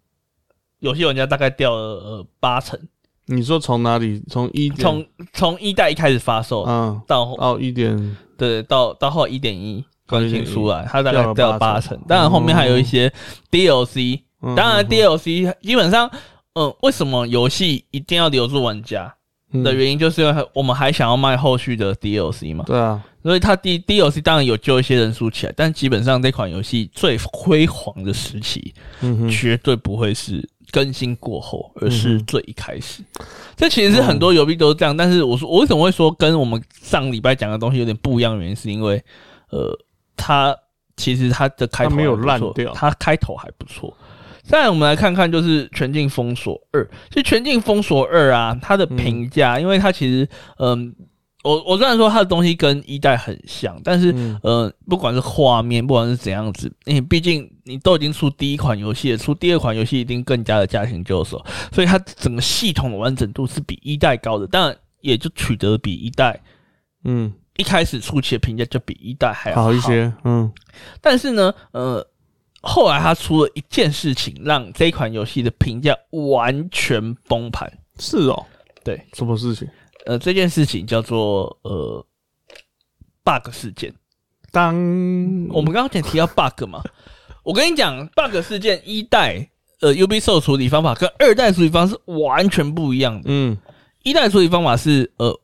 [0.79, 2.79] 游戏玩家大概掉了呃八成，
[3.25, 4.21] 你说从哪里？
[4.29, 13.11] 从一从从一代一开始发售嗯到哦一点对到到后一点一更新出来，它大概掉八八成，当然后面还有一些
[13.51, 16.09] DLC，嗯当然嗯 DLC 基本上。
[16.53, 19.13] 嗯，为什么游戏一定要留住玩家
[19.53, 22.65] 嗯的原因，就是因为我们还想要卖后续的 DLC 嘛。
[22.65, 33.03] 对啊，所以它 D DLC 当然有救一些人数起来，但基本上这款游戏最辉煌的时期，嗯，绝对不会是更新过后，而是最一开始。
[33.55, 38.37] 这其实是很多游戏都是这样，但是我说我为什么会说跟我们上礼拜讲的东西有点不一样？
[38.37, 39.01] 原因是因为
[39.51, 39.71] 呃，
[40.19, 40.55] 它
[40.97, 43.95] 其实它的开头没有烂掉它开头还不错。
[44.43, 46.83] 再来，我们来看看就是《全境封锁二》。
[47.09, 50.27] 其实《全境封锁二》啊，它的评价，因为它其实
[50.57, 50.93] 嗯。
[51.41, 66.37] 我我虽然说它的东西跟一代很像，但是、嗯呃，不管是画面，不管是怎样子，因为毕竟你都已经出第一款游戏了，出第二款游戏一定更加的驾轻就熟，所以它整个系统的完整度是比一代高的，当然也就取得比一代
[67.05, 70.49] 嗯一开始初期的评价就比一代还要好一些，嗯
[71.01, 72.05] 但是呢，呃，
[72.61, 77.69] 后来他出了一件事情，让这款游戏的评价完全崩盘。
[77.99, 78.45] 是哦，
[78.81, 79.67] 对，什么事情？
[80.05, 82.05] 呃，这件事情叫做呃
[83.25, 83.93] bug 事件。
[84.51, 84.73] 当
[85.49, 86.81] 我们刚刚前提到 bug 嘛，
[87.43, 89.49] 我跟你讲，bug 事件一代
[89.81, 93.23] 呃 Ubisoft 处理方法跟二代处理方式完全不一样的。
[93.27, 93.57] 嗯
[94.03, 95.37] 一代处理方法是呃，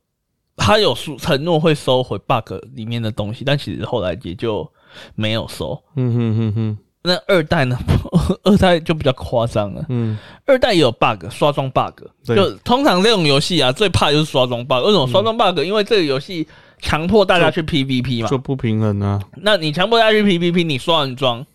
[0.57, 4.69] 他有说承诺会收回 bug 里面的东西，但其实后来也就
[5.15, 5.81] 没有收。
[5.95, 7.77] 嗯哼哼哼那二代呢？
[8.43, 9.85] 二代就比较夸张了。
[9.89, 12.01] 嗯二代也有 bug，刷装 bug。
[12.25, 14.83] 对就通常这种游戏啊，最怕就是刷装 bug。
[14.85, 16.47] 为什么刷装 bug？、因为这个游戏
[16.79, 18.27] 强迫大家去 PVP 嘛。
[18.27, 21.45] 就不平衡啊，那你强迫大家去 PVP，你刷完装，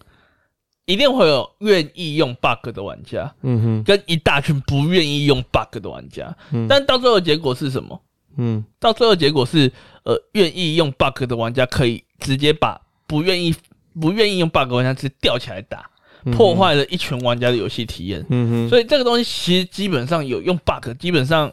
[0.86, 6.32] 一定会有愿意用 bug 的玩家，嗯哼跟一大群不愿意用 bug 的玩家。
[6.52, 8.00] 嗯但到最后结果是什么？
[8.36, 8.64] 嗯。
[8.78, 9.70] 到最后结果是，
[10.04, 13.54] 呃，愿意用 bug 的玩家可以直接把不愿意
[14.00, 15.90] 不愿意用 bug 的玩家直接吊起来打，
[16.32, 18.24] 破坏了一群玩家的游戏体验。
[18.30, 21.52] 嗯哼，所以这个东西其实基本上有用 bug，基本上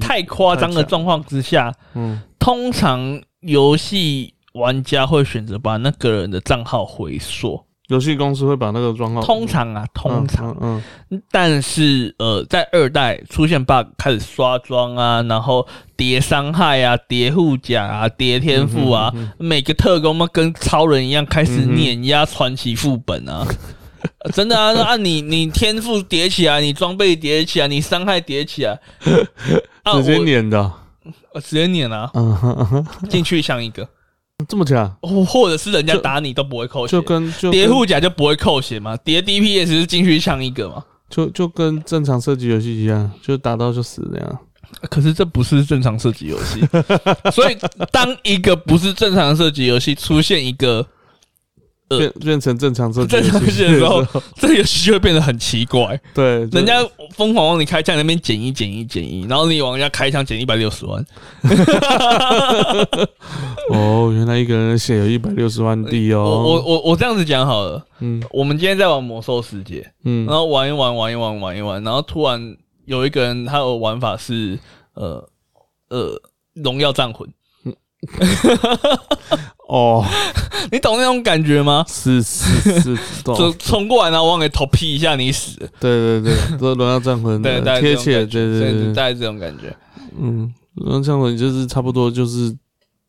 [0.00, 2.20] 太夸张的状况之下，嗯。
[2.38, 7.62] 通常游戏玩家会选择把那个人的账号回溯。
[7.88, 11.22] 游戏公司会把那个状况通常啊，通常，嗯嗯。
[11.30, 23.46] 但是呃，在二代出现 bug，开始刷装啊，然后叠伤害啊，叠护甲啊，叠天赋啊，嗯每个特工嘛跟超人一样开始碾压传奇副本啊。
[24.18, 28.78] 呃 真的啊，那啊你你天赋叠起来，你装备叠起来，你伤害叠起来，
[29.82, 30.58] 啊直接碾的，
[31.32, 32.10] 呃直接碾啊，
[33.08, 33.88] 进去像一个，
[34.46, 40.84] 这么强，或或者是人家打你都不会扣血就，跟就叠护甲就不会扣血嘛，叠 DPS 是进去抢一个嘛。
[41.10, 44.38] 就就跟正常射击游戏一样，就打到就死那样。
[44.90, 46.60] 可是这不是正常射击游戏，
[47.32, 47.56] 所以
[47.90, 50.86] 当一个不是正常射击游戏出现一个呃
[51.88, 55.98] 变变成正常 正常射击的时候候， 这个游戏就会变得很奇怪。
[56.12, 56.74] 对，人家
[57.14, 61.02] 疯狂往你开枪，那边减一减一减一，然后你往人家开枪减一百六十万，
[63.70, 66.22] 哦，原来一个人的血有一百六十万滴哦。
[66.24, 68.22] 我我我我这样子讲好了，嗯。
[68.30, 70.26] 我们今天在玩魔兽世界，嗯。
[70.26, 74.58] 然后玩一玩玩一玩玩一玩，然后突然有一个人他的玩法是
[74.94, 75.26] 呃
[75.88, 76.20] 呃
[76.54, 77.28] 荣耀战魂，
[79.68, 80.04] 哦，
[80.72, 81.84] 你懂那种感觉吗？
[81.88, 83.36] 是是是，懂。
[83.38, 85.58] 就冲过来，然后往给头劈一下，你死。
[85.78, 89.74] 对对对，这轮到战魂对，贴切，对对对，大概这种感觉。
[90.18, 92.56] 嗯，轮到战魂就是差不多就是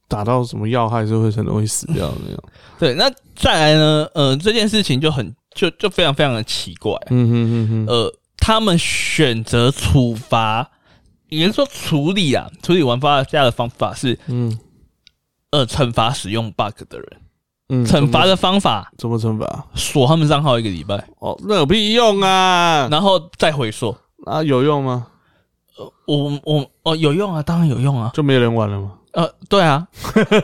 [0.08, 2.43] 打到什么要害就会很容易死掉那种。
[2.78, 4.08] 对，那再来呢？
[4.13, 6.93] 呃，这件事情就很就就非常非常的奇怪。
[7.10, 10.69] 嗯哼嗯哼，呃，他们选择处罚，
[11.30, 14.58] 也就是说处理啊，处理玩家的方法是嗯
[15.51, 17.07] 呃惩罚使用 bug 的人，
[17.69, 19.65] 嗯，惩罚的方法怎么惩罚？
[19.75, 22.88] 锁他们账号一个礼拜，哦，那有屁用啊？
[22.91, 23.95] 然后再回溯。
[24.25, 25.07] 啊，有用吗？
[25.77, 28.12] 呃我我哦有用啊，当然有用啊。
[28.13, 28.93] 就没有人玩了吗？
[29.13, 29.88] 呃，对啊，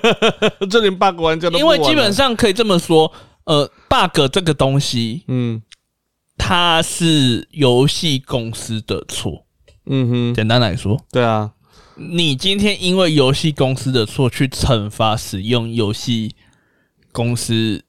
[0.71, 3.11] 这连 bug 玩家都因为基本，上可以这么说，
[3.43, 5.61] 呃，bug 这个东西嗯
[6.37, 9.45] 它是游戏公司的错。
[9.87, 11.51] 嗯哼，简单来说，对啊，
[11.95, 16.35] 你今天因为游戏公司的错去惩罚使用游戏
[17.11, 17.83] 公司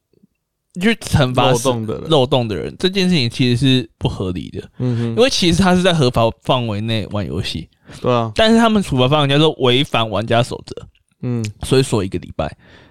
[0.81, 7.69] 去惩罚漏洞的人，漏洞的人，这件事情其实是不合理的，因嗯哼，为其实他是在合法范围内玩游戏，
[8.01, 10.87] 对啊，但是他们处罚范围叫做违反玩家守则，
[11.23, 11.45] 嗯。
[11.63, 12.47] 所以锁一个礼拜。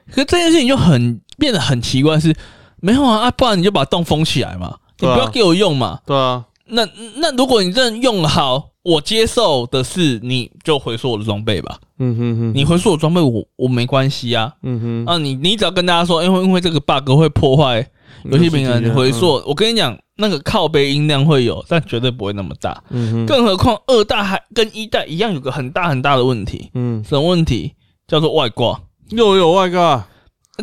[0.10, 2.36] 可是这件事情就很变得很奇怪是，
[2.78, 6.02] 没有啊啊，不然你就把洞封起来嘛，你不要给我用嘛。
[6.06, 11.80] 对啊，那那如果你真的用好，我接受的是你就回收我的装备吧。
[12.00, 14.54] 嗯哼哼，你回收我装备我我没关系啊。
[14.64, 17.88] 嗯哼，啊你你只要跟大家说，因为因为这个 bug 会破坏
[18.24, 22.84] 游戏平衡，你回溯，我跟你讲，那个靠背音量会有，但绝对不会那么大。
[22.90, 27.74] 嗯哼，更何况二代还跟一代一样，有个很大很大的问题，嗯，什么问题？
[28.08, 30.08] 叫做外挂，又有外挂，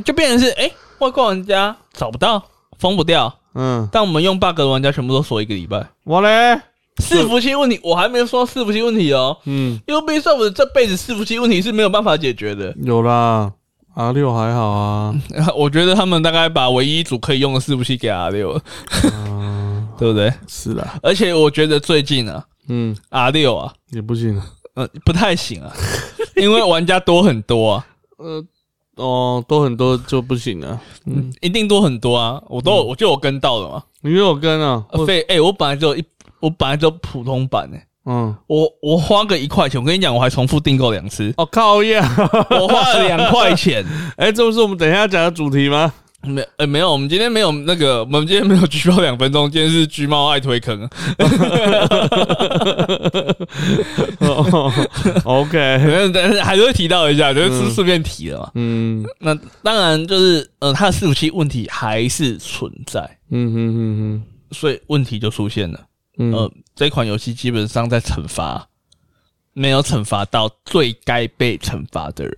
[0.04, 2.40] 就变成是哎、外挂玩家找不到，
[2.78, 5.86] 封不掉，嗯，但我们用 bug 的玩家全部都锁一个礼拜。
[6.04, 6.60] 我嘞，
[6.96, 9.36] 伺服器问题，我还没说伺服器问题哦。
[9.44, 12.74] 嗯，Ubisoft 这辈子伺服器问题是没有办法解决的。
[12.82, 13.52] 有啦
[13.94, 15.14] ，R 六还好啊，
[15.56, 18.52] 我觉得他们大概把唯一一组可以用的伺服器给 R 六。
[18.52, 18.60] 了，
[19.14, 20.32] 嗯， 对不对？
[20.48, 24.40] 是的，而且我觉得最近啊嗯，，R 六啊，也不行，
[24.74, 25.72] 呃，不太行啊，
[26.36, 27.86] 因为玩家多很多啊，
[28.18, 28.42] 呃，
[29.02, 33.82] 哦，多很多就不行了，嗯，一定多很多啊，我都有我就有跟到了嘛。
[34.00, 36.04] 你有跟啊，呃费哎，我本来只有一，
[36.40, 42.08] 我本来只有普通版呢、嗯，我我花个一块钱，我跟你讲，我还重复订购两次，哦靠呀，
[42.50, 43.84] 我花了两块钱。
[44.16, 45.92] 哎，这不是我们等一下要讲的主题吗？
[46.24, 50.80] 没呃没有，我们今天没有那个，我们今天没有 橘猫两分钟，今天是橘猫爱推坑。
[54.20, 54.72] 哦
[55.24, 58.50] OK，但是还是会提到一下，就是顺便提了嘛。
[58.54, 65.80] 嗯那当然就是呃，它的伺服器问题还是存在，嗯哼哼哼，所以问题就出现了。
[66.18, 68.64] 嗯，这款游戏基本上在惩罚
[69.54, 72.34] 没有惩罚到最该被惩罚的人，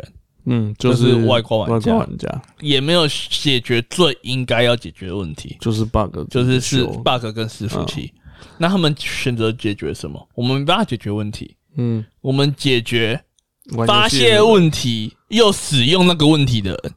[0.47, 1.95] 嗯，就就是是外挂玩家。
[1.95, 8.13] 玩家，也没有解决最应该要解决的问题，就是 bug，就是是 bug 跟伺服器。
[8.59, 10.29] 那他们选择解决什么？
[10.35, 13.19] 我们没办法解决问题，嗯，我们解决
[13.87, 16.93] 发现问题又使用那个问题的人，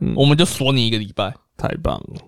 [0.00, 0.12] 嗯。
[0.14, 2.20] 我们就锁你一个礼拜，太棒了，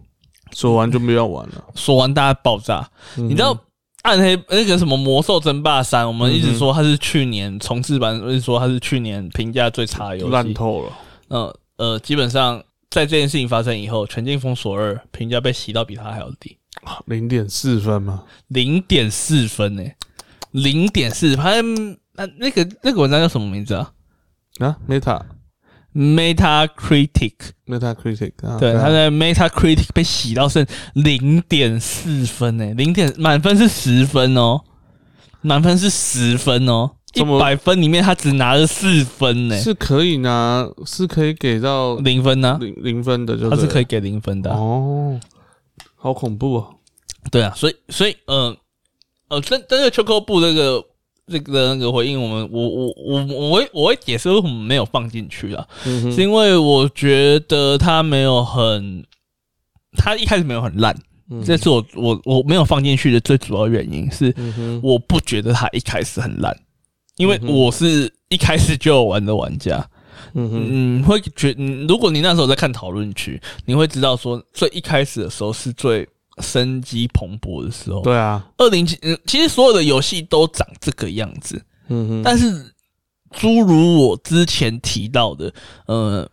[0.51, 1.65] 锁完就没有玩了。
[1.75, 2.89] 锁完大家爆炸。
[3.15, 3.57] 你你知道
[4.05, 10.33] 暗黑那个什么魔兽争霸三，我们一嗯直说它是去年重置版，一直说它是去年评价最差的游戏。
[10.33, 10.93] 烂透了，
[11.29, 16.59] 嗯呃，基本上在这件事情发生以后，《全境封锁二》评价被洗到比它还要低，
[17.07, 19.83] 零点四分吗，零点四分呢、
[20.51, 21.61] 零点四，它
[22.13, 23.91] 那那个那个文章叫什么名字啊？
[24.59, 25.21] 啊，Meta
[25.95, 28.83] ？Metacritic，Metacritic 啊，对，啊。
[28.83, 34.61] 它在 Metacritic 被洗到剩零点四分诶、零点满分是十分哦，
[35.41, 37.39] 满分是十分哦，一么？
[37.39, 45.21] 百分里面他只拿了四分呢、是可以拿，是可以给到零分呢、零零分的，就他是可以以给零分的啊、哦，
[45.95, 46.75] 好恐怖哦，
[47.31, 48.57] 对啊，所以所以呃
[49.29, 50.85] 呃，但但是秋扣布这个
[51.27, 59.03] 这个那个回应，我们我我我我会我会解释为什么没有放进去啊，嗯是因为我觉得他没有很，
[59.97, 60.95] 他一开始没有很烂，
[61.31, 64.35] 嗯这是我我我没有放进去的最主要原因是
[64.83, 66.55] 我不觉得他一开始很烂，
[67.17, 69.77] 因为我是一开始就有玩的玩家，
[70.35, 76.07] 嗯哼，嗯，会觉嗯如果你那时候在看讨论区，你会知道说，最一开始的时候是最
[76.39, 78.01] 生机蓬勃的时候。
[78.03, 82.73] 对啊，二零七，嗯，其实所有的游戏都长这个样子，嗯哼，但是
[83.31, 85.53] 诸如我之前提到的，
[85.87, 86.29] 呃，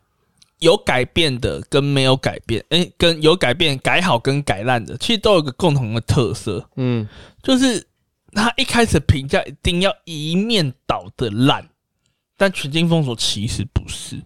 [0.59, 7.07] 有改变的跟没有改变，哎、跟有改变改好跟改烂的，其实都有一个共同的特色，嗯。
[7.41, 7.83] 就是
[8.33, 11.67] 他一开始评价一定要一面倒的烂，
[12.37, 14.21] 但全境封锁其实不是，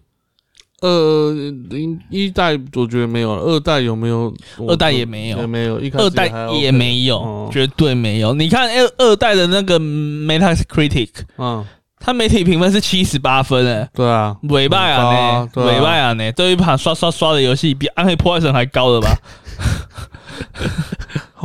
[0.85, 1.33] 二
[1.69, 4.33] 零一代我觉得没有，二代有没有？
[4.67, 5.37] 二代也没有。
[5.39, 7.49] 也没有，一开始二代也没有，哦。
[7.51, 8.33] 绝对没有。
[8.33, 11.65] 你看二二代的那个 Metacritic，嗯，
[11.99, 19.09] 它媒体评分是七十八分诶、对啊，尾拜啊呢尾拜啊呢，对于一盘刷刷刷的游戏，比《暗黑破坏神》还高了吧？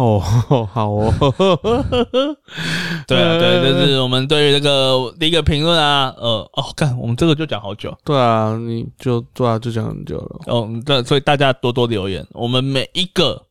[0.03, 1.13] 哦，好哦，
[3.07, 10.41] 对啊，对，就是我们对于这个第一个评论啊，呃，哦，看我们这个就讲好久对啊，你就对啊，就讲很久了。
[10.47, 13.43] 哦，对，所以大家多多留言，我们每一个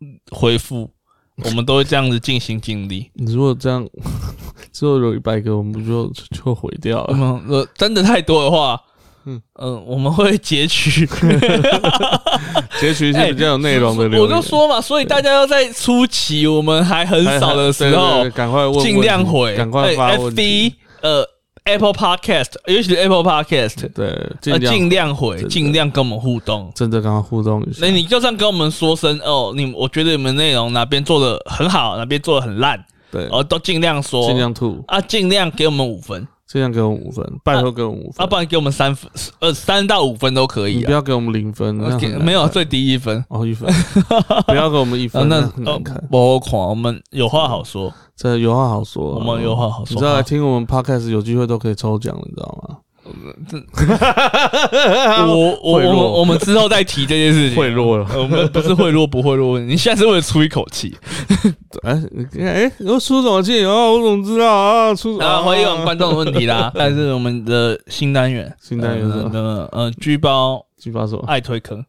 [0.00, 0.90] 嗯回复，
[1.44, 3.10] 我们都会这样子尽心尽力。
[3.14, 3.88] 你如果这样，
[4.72, 7.14] 之后有一百个，我们不就就毁掉了？
[7.16, 8.80] 吗呃真的太多的话，
[9.26, 11.06] 嗯嗯嗯，我们会截取。
[12.80, 14.28] 截取一些比较有内容的留我。
[14.28, 20.70] 就说嘛，所以大家要在初期我们还很少的时候赶快问尽量回，赶快发哎问题。
[20.70, 21.24] FB 呃
[21.64, 24.08] Apple Podcast，尤其是 Apple Podcast，对，
[24.52, 26.70] 呃尽量回，尽量跟我们互动。
[26.74, 27.90] 真的跟他互动一下那。
[27.90, 41.74] 你就算跟我们说声哦，你我觉得你们内容哪边做的很好，哪边做的很烂，对，哦，都尽量说，尽量吐，啊，尽量给我们五分，尽量给我们五分，拜托给我们五啊，分，不然给我们三分，呃，三到五分都可以不要给我们零分，
[42.22, 43.24] 没有最低一分。
[43.28, 43.68] 哦一分，
[44.46, 46.00] 不要给我们一啊，分，那那很看。
[46.08, 47.92] 不好看，我们有话好说。
[48.14, 52.76] 这有话好说，我们有话好说你知道来听我们 podcast 有机会都可以抽奖，你知道吗？
[55.28, 57.56] 我我贿赂我们我们之后再提这件事情。
[57.56, 60.96] 贿赂了，呃我们不是贿赂不贿赂问题，你现在是为了出一口气。
[61.82, 62.02] 哎
[62.40, 63.70] 哎，我出什么气啊？
[63.90, 64.94] 我怎么知道啊？
[64.94, 66.72] 出啊，回应我们观众的问题啦。
[66.76, 71.22] 但是我们的新单元，新单元是吧呃呃，居包鸡巴什么？
[71.26, 71.84] 爱推坑。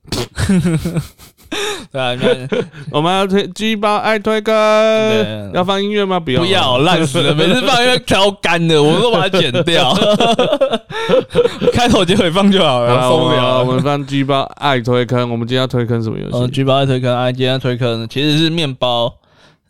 [1.91, 2.57] 对啊，那
[2.91, 6.19] 我们要推鸡巴爱推对，要放音乐吗？
[6.19, 9.93] 不要，不要烂死了，每次放音乐超干的，我都把它剪掉。
[11.73, 13.63] 开头结尾放就好好了，好，受不了了。
[13.63, 15.29] 我们放鸡巴爱推坑。
[15.29, 16.51] 我们今天要推坑什么游呃，戏？
[16.51, 19.13] 居包爱推坑，爱今天推坑其实是面包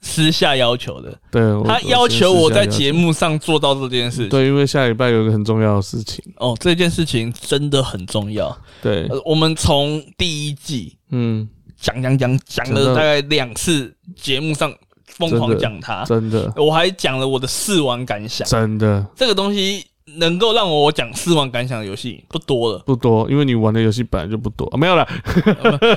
[0.02, 3.06] 私下要求的，对，他要求我在节目。
[3.06, 4.30] 目上做到这件事情。
[4.30, 6.24] 对，因为下礼拜有一个很重要的事情。
[6.38, 8.56] 哦，这件事情真的很重要。
[8.82, 11.48] 对，呃，我们从第一季嗯，
[11.80, 14.74] 讲讲讲讲了大概两次，节目上
[15.08, 18.48] 疯狂讲它，真的，我还讲了我的试玩感想。
[18.48, 19.86] 真的这个东西
[20.18, 25.08] 能够让我讲试玩感想的游戏不多了，不多，因为你玩的游戏本来就不多，啊没有了。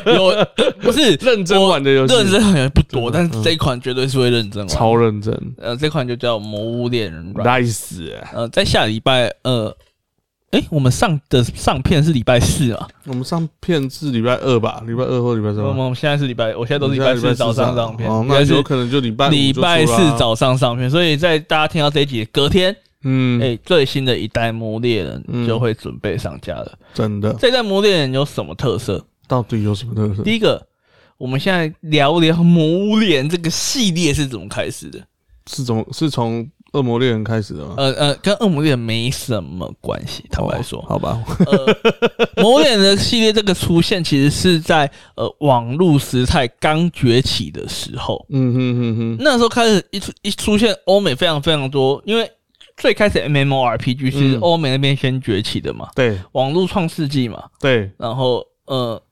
[0.07, 0.47] 有
[0.81, 4.69] 不是 认真玩的游戏，认真好像不多，但是这一款绝对是会认真玩。
[4.69, 7.63] 超认真呃，这款就叫《魔物猎人软》。
[7.65, 8.13] ，nice。
[8.33, 9.33] 呃，在下礼拜
[10.51, 14.83] 呃，诶，我们上的上片是礼拜四啊，我们上片是礼拜二吧？
[14.87, 15.63] 礼拜二或礼拜三。
[15.63, 26.79] 我们现在是礼拜，我现在都是礼拜四早上上片，哦，那有可能就礼拜礼拜四，早上上片，所以在大家听到这一集的隔天，嗯，诶，最新的一代魔猎人嗯就会准备上架了。
[26.95, 29.05] 真的，这代魔猎人有什么特色？
[29.27, 30.23] 到底有什么特色？
[30.23, 30.67] 第一个，
[31.19, 34.99] 我们现在聊聊魔物猎人这个系列是怎么开始的。
[35.51, 37.75] 是从是从恶魔猎人开始了吗？
[37.79, 40.79] 呃呃，跟恶魔猎人没什么关系，坦白说。
[40.81, 52.31] 哦，好吧，呃，魔物猎人的系列这个出现，其实是在呃网络时代刚崛起的时候，嗯哼哼哼，那时候开始一出一出现欧美非常非常多，因为
[52.77, 54.41] 最开始 MMORPG 是嗯。
[54.41, 56.19] 欧美那边先崛起的嘛，对。
[56.33, 59.03] 网络创世纪嘛，对，然后呃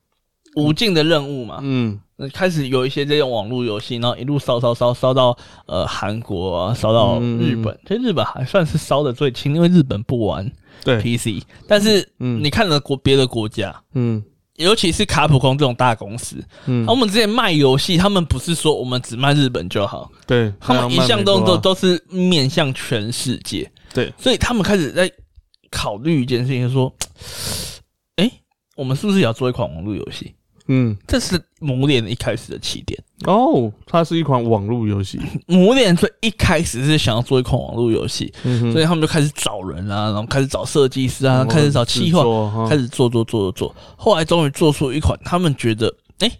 [0.57, 2.01] 无尽的任务嘛，嗯。
[2.17, 10.51] 呃开始有一些这种网络游戏，然后一路烧烧烧烧到呃韩国啊，烧到嗯日本，其实日本还算是烧的最轻，因为日本不玩
[10.83, 12.43] 对，PC，但是嗯。
[12.43, 13.75] 你看了国别的国家。
[13.93, 14.23] 嗯。
[14.55, 16.87] 尤其是卡普空这种大公司，嗯。
[16.87, 25.13] 他，们之前卖游戏，他们不是说我们只卖日本就好，对，他们一向都都都是面向全世界，对，所以他们开始在
[25.71, 26.91] 考虑一件事情，说，
[28.17, 28.31] 哎、
[28.75, 30.35] 我们是不是也要做一款网络游戏？
[30.69, 30.97] 嗯。
[31.07, 32.99] 这是魔猎人一开始的起点。
[33.25, 43.69] 哦，它是一款网络游戏， 魔脸最一开始是想要做一款网络游戏，嗯所以他们就开始找人啊，然后开始找设计师啊，开始找企划开始做做做做。
[43.69, 46.31] 做，后来终于做出一款他们觉得，哎、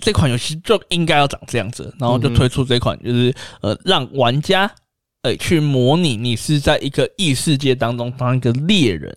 [0.00, 4.70] 这款游戏就应该要长这样子，然后就推出这款，就是呃，让玩家
[5.24, 9.10] 呃，去模拟你是在一个异世界当中当一个猎人，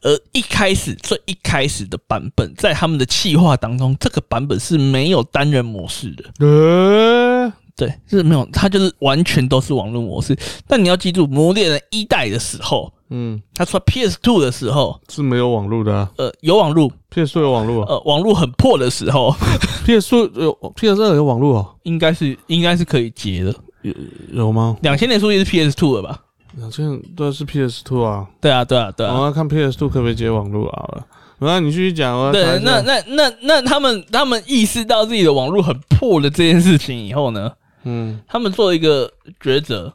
[0.00, 10.34] 而一开始最一开始的版本，在他们的企划当中，这个版本是没有单人模式的，呃，对，是没有，它就是完全都是网络模式。
[10.66, 19.36] 但你要记住，《魔猎人》一代的时候，嗯，它出 PS Two 的时候，是没有网络的、啊、呃，有网络，，PS 有网络、啊、呃，网络很破的时候
[19.84, 23.54] ，，PS 有 PS 二有网络哦，应该是应该是可以接的。
[23.82, 23.92] 有
[24.32, 24.76] 有吗？
[24.82, 26.22] 两千年初也是 PS Two 了吧？
[26.56, 29.14] 两千对是 PS Two 啊，对啊，对啊，对啊。
[29.18, 30.82] 我要看 PS Two 可不可以接网络啊？
[30.82, 31.06] 好了，
[31.38, 37.52] 那你继续讲，啊对，那那那那他们他们意识到自己的网络很破的这件事情以后呢，
[37.84, 39.10] 嗯他们做一个
[39.40, 39.94] 抉择，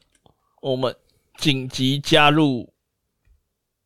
[0.62, 0.96] 我们
[1.38, 2.70] 紧急加入，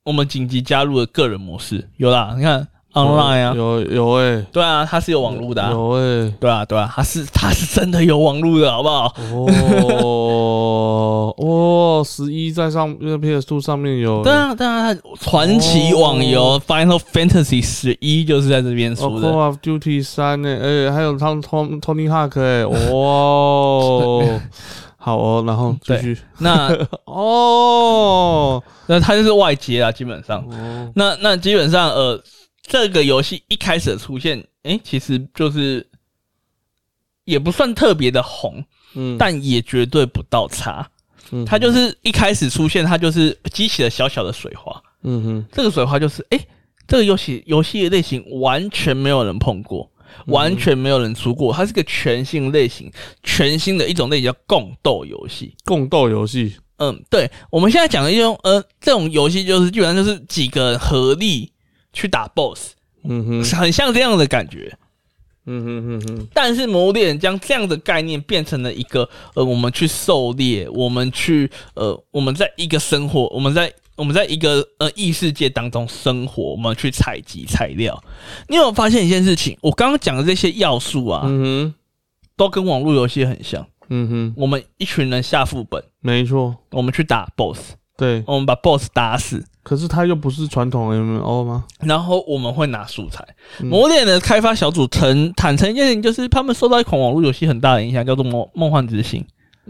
[0.04, 9.14] 我们紧急加入了个人模式，有啦，你看 online 啊，有有哎、对啊，它是有网络的、啊，有哎、对啊，对啊，它是它是真的有网络的，好不好？
[10.02, 14.90] 哦 哦，十一在上那个 PS Two 上面有，对啊，对啊，
[15.22, 24.24] 传奇网游 Final Fantasy 十一就是在这边哦出，Call 的，of Duty 三呢，哎、还有他 Tom Tony Hawk 哎、 哦，
[24.98, 26.18] 好哦，然后继续。
[26.40, 26.76] 那
[27.06, 28.62] 哦。
[28.88, 30.40] 那它就是外接啊，基本上。
[30.50, 32.20] 哦，那那基本上，呃，
[32.70, 35.86] 这个游戏一开始的出现，诶、其实就是
[37.26, 38.64] 也不算特别的红，
[38.94, 40.88] 嗯，但也绝对不到差。
[41.32, 44.82] 嗯它就是一开始出现，它就是激起了小小的水花。
[45.04, 46.40] 嗯哼这个水花就是，诶、
[46.88, 49.92] 这个游戏游戏的类型完全没有人碰过，
[50.28, 52.92] 完全没有人出过，它是个全新类型，
[53.24, 55.56] 全新的一种类型叫共斗游戏。
[55.66, 61.52] 共斗游戏，嗯，对，我们现在讲的一种呃，这种游戏就是基本上就是几个人合力
[61.94, 62.72] 去打 BOSS，
[63.04, 64.78] 嗯哼，很像这样的感觉。
[65.52, 78.00] 嗯哼哼哼，但是《魔物猎人》将这样的概念变成了一个呃，我们去狩猎，我们去呃，我们在一个生活，我们在我们在一个呃异世界当中生活，我们去采集材料。
[78.48, 79.58] 你有没有发现一件事情？
[79.62, 81.74] 我刚刚讲的这些要素啊，嗯哼，
[82.36, 83.66] 都跟网络游戏很像。
[83.88, 91.66] 嗯哼，我们一群人下副本，没错，我们去打 BOSS，对，我们把 BOSS 打死，可是它又不是传统 MMO 吗？
[91.82, 93.26] 然后我们会拿素材。
[93.60, 99.22] 嗯魔猎的开发小组曾坦诚一件事情，就是他们受到一款网络游戏很大的影响，叫做《梦梦幻之星》。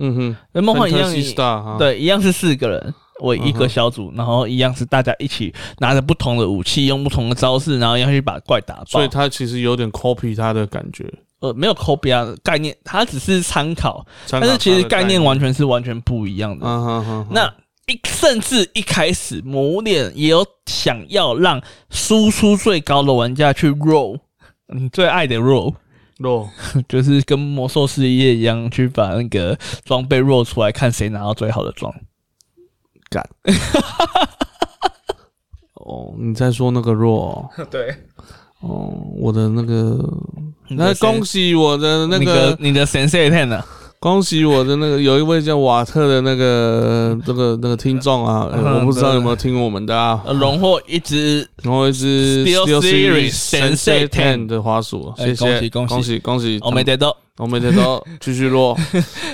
[0.01, 8.85] 嗯哼，那梦幻一样对，一样是四个人为一个小组，然后一样是大家一起拿着不同的武器，用不同的招式，然后要去把怪打爆。
[8.85, 11.11] 所以它其实有点 copy 它的感觉，
[11.41, 16.65] 呃，没有 copy 啊概念，它只是参考，但是其实概念完全是完全不一样的。
[16.65, 17.53] 嗯哼哼，哼那
[17.89, 21.59] 一甚至一开始，磨练也有想要让
[21.89, 24.19] 输出最高的玩家去 roll，
[24.67, 25.73] 你最爱的 roll，
[26.19, 26.47] 肉
[26.87, 31.91] 就是跟魔兽世界一样，去把那个装备 roll 出来，看谁拿到最好的装。
[33.09, 33.27] 干。
[35.73, 37.89] 哦，你在说那个弱 对，
[38.59, 39.97] 哦，我的那个，
[40.69, 43.65] 那恭喜我的那你个的你的神 C ten 呢？
[43.99, 48.47] 恭喜我的那个有一位叫瓦特的那个这个那个听众啊，
[48.79, 55.93] 我不知道有没有听我们的啊，呃荣获一只荣获一只 Steel Series Sensei Sensei Ten 的滑鼠，哎谢谢，恭喜恭喜。
[55.93, 57.15] 恭喜恭喜，我没得到。
[57.37, 58.77] 我没得到， 继续落，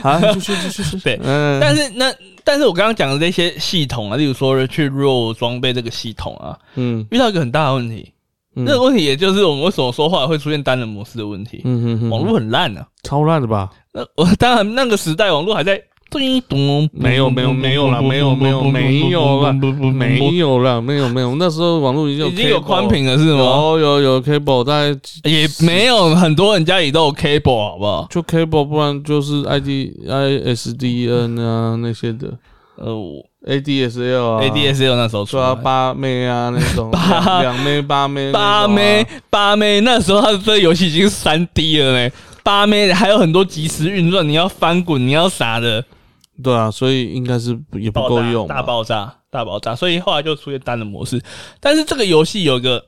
[0.03, 2.13] 好， 继续继续继续，对嗯，但是那
[2.43, 7.03] 但是我刚刚讲的这些系统啊，例如说去 roll 装备这个系统啊，嗯。
[7.09, 8.11] 遇到一个很大的问题。
[8.56, 11.62] 嗯这个问题也就是我们为什么说话会出现单人模式的问题。
[11.66, 12.86] 嗯哼哼，网络很烂啊。
[13.03, 13.70] 超烂的吧？
[13.93, 23.39] 那我 当然那个时代网络还在咚咚，没有没有没有啦没有没有没有啦没有了，没有没有，那时候网络已经有已经有宽屏了是吗？
[23.43, 24.88] 有有有 cable，大概
[25.30, 28.08] 也没有很多人家里都有 cable 好不好？
[28.10, 32.38] 就 cable，不然就是 ID ISDN 啊那些的
[32.78, 35.43] 呃我，ADSL 啊，ADSL 那时候出来。
[35.43, 38.33] 抓八妹啊那种， 八两两妹八妹啊。
[38.33, 42.11] 八妹八妹那时候他的这个游戏已经是三 D 了嘞。
[42.43, 45.83] 八妹还有很多即时运算，你要翻滚，你要啥的，
[46.43, 51.21] 对啊，所以应该是也不够用，大爆炸，大爆炸，所以后来就出现单人模式。
[51.59, 52.83] 但是这个游戏有一个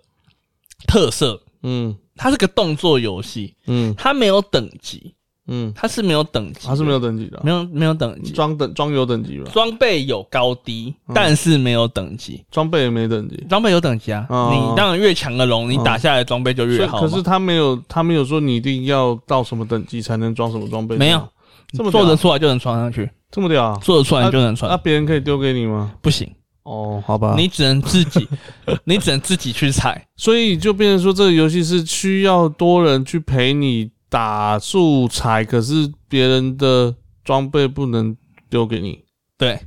[0.87, 1.95] 特色，嗯。
[2.19, 3.93] 它是个动作游戏，嗯。
[3.95, 5.13] 它没有等级，
[5.47, 7.37] 嗯，它是没有等级的，它是没有等级的。
[7.37, 11.13] 啊，没有没有等级，装等装有等级吧，装备有高低，嗯。
[11.15, 12.43] 但是没有等级。
[12.51, 13.43] 装备也没等级。
[13.49, 14.51] 装备有等级啊，哦。
[14.53, 17.07] 你当然越强的龙，你打下来的装备就所以越好嘛。
[17.07, 21.27] 可是他没有，他没有说你一定要到什么等级才能装什么装备，没有。
[21.73, 22.01] 这么屌。
[22.01, 23.63] 做得出来就能穿上去，这么屌？
[23.63, 23.77] 啊？
[23.81, 24.71] 做得出来就能穿。
[24.71, 25.91] 那，别人可以丢给你吗？
[26.01, 26.29] 不行，
[26.63, 28.25] 哦，好吧，你只能自己，
[28.85, 30.01] 你只能自己去踩。
[30.15, 38.15] 所以就变成说这个游戏是需要多人去陪你打素材，可是别人的装备不能
[38.49, 39.03] 丢给你。
[39.37, 39.59] 对，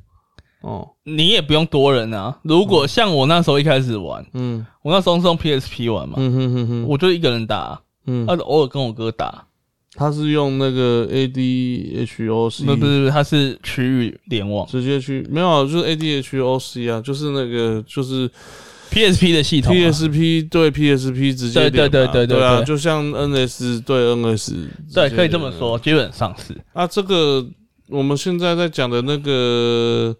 [0.63, 2.39] 哦，你也不用多人啊。
[2.43, 9.47] 如果像我那时候一开始玩，嗯我那时候是用 PSP 玩嘛，嗯哼哼哼，我就一个人打，嗯，啊，偶尔跟我哥打。
[9.97, 18.31] 他是用那个 ADHOC，不不是，他是区域联网直接去没有啊，就是 ADHOC 啊，就是那个就是
[18.91, 26.57] PSP 的系统啊、PSP 对 PSP 直接对对连嘛对对对对啊，就像 NS 对 NS，对，可以这么说，基本上是。
[26.73, 26.87] 啊。
[26.87, 27.47] 这个
[27.89, 30.15] 我们现在在讲的那个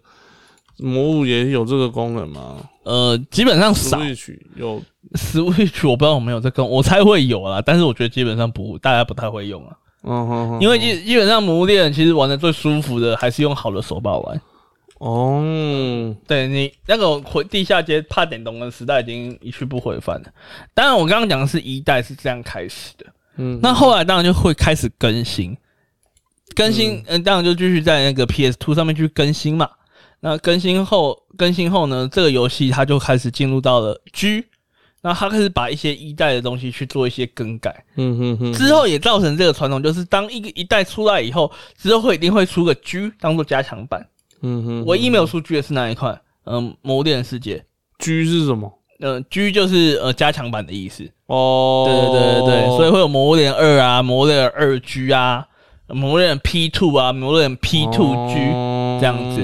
[0.77, 2.57] 魔物也有这个功能吗？
[2.83, 3.97] 呃，基本上少。
[3.99, 4.81] Switch 有
[5.13, 9.75] Switch 我不知道有没有在跟，我猜会有啦，但是我觉得基本上不，大家不太会用啊。
[10.03, 14.41] 嗯哼哼，因为基基本上《魔物猎人》其实玩的最舒服的还是用好的手把玩。
[15.01, 20.27] 哦，对你那个回地下街怕点东的时代已经一去不回返了。
[20.75, 23.05] 当然，我刚刚讲的是一代是这样开始的，
[23.37, 25.57] 嗯，那后来当然就会开始更新，
[26.55, 29.67] 更新，嗯、当然就继续在那个 PS Two 上面去更新嘛。
[30.19, 34.45] 那更新后，更新后呢，这个游戏它就开始进入到了 G，
[35.01, 44.07] 那它开始把一些一代的东西去做一些更改，嗯哼哼，之后也造成这个传统，就是当一个一代出来以后，之后会一定会出个 G 当做加强版。
[44.41, 46.19] 嗯哼，唯一没有出 G 的是哪一款？
[46.45, 47.57] 嗯，《魔物猎人世界》。
[47.99, 48.79] G 是什么？
[49.03, 51.03] 嗯、g 就是呃加强版的意思。
[51.25, 55.47] 哦，对对对对对，所以会有《魔物猎人二》啊，《魔物猎人二 G》啊，
[55.93, 58.35] 《魔物猎人 P Two》啊，《魔物猎人 P Two G》
[58.99, 59.41] 这样子子。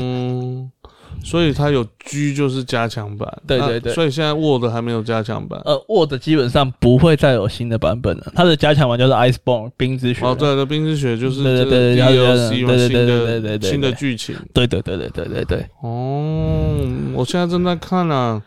[1.28, 5.62] 所以它有 G 就是加强版，那对对对所以现在 Word 还没有加强版。
[5.66, 10.26] 呃，Word 基本上不会再有新的版本了，它的加强版就是 Iceborne 冰之雪。
[10.26, 14.36] 哦，对对，冰之雪就是对对这个对对 DLC 嘛，新对对对对对对的新的剧情。
[14.54, 16.78] 对对对对对对对，哦，
[17.14, 18.42] 我现在正在看啊。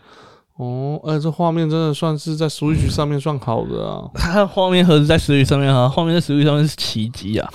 [0.60, 4.04] 哦，哎，这画面真的算是在 Switch 上面算好的啊。
[4.14, 7.50] 它 画面盒子在 Switch 上面啊，画面在 Switch 上面是奇迹啊，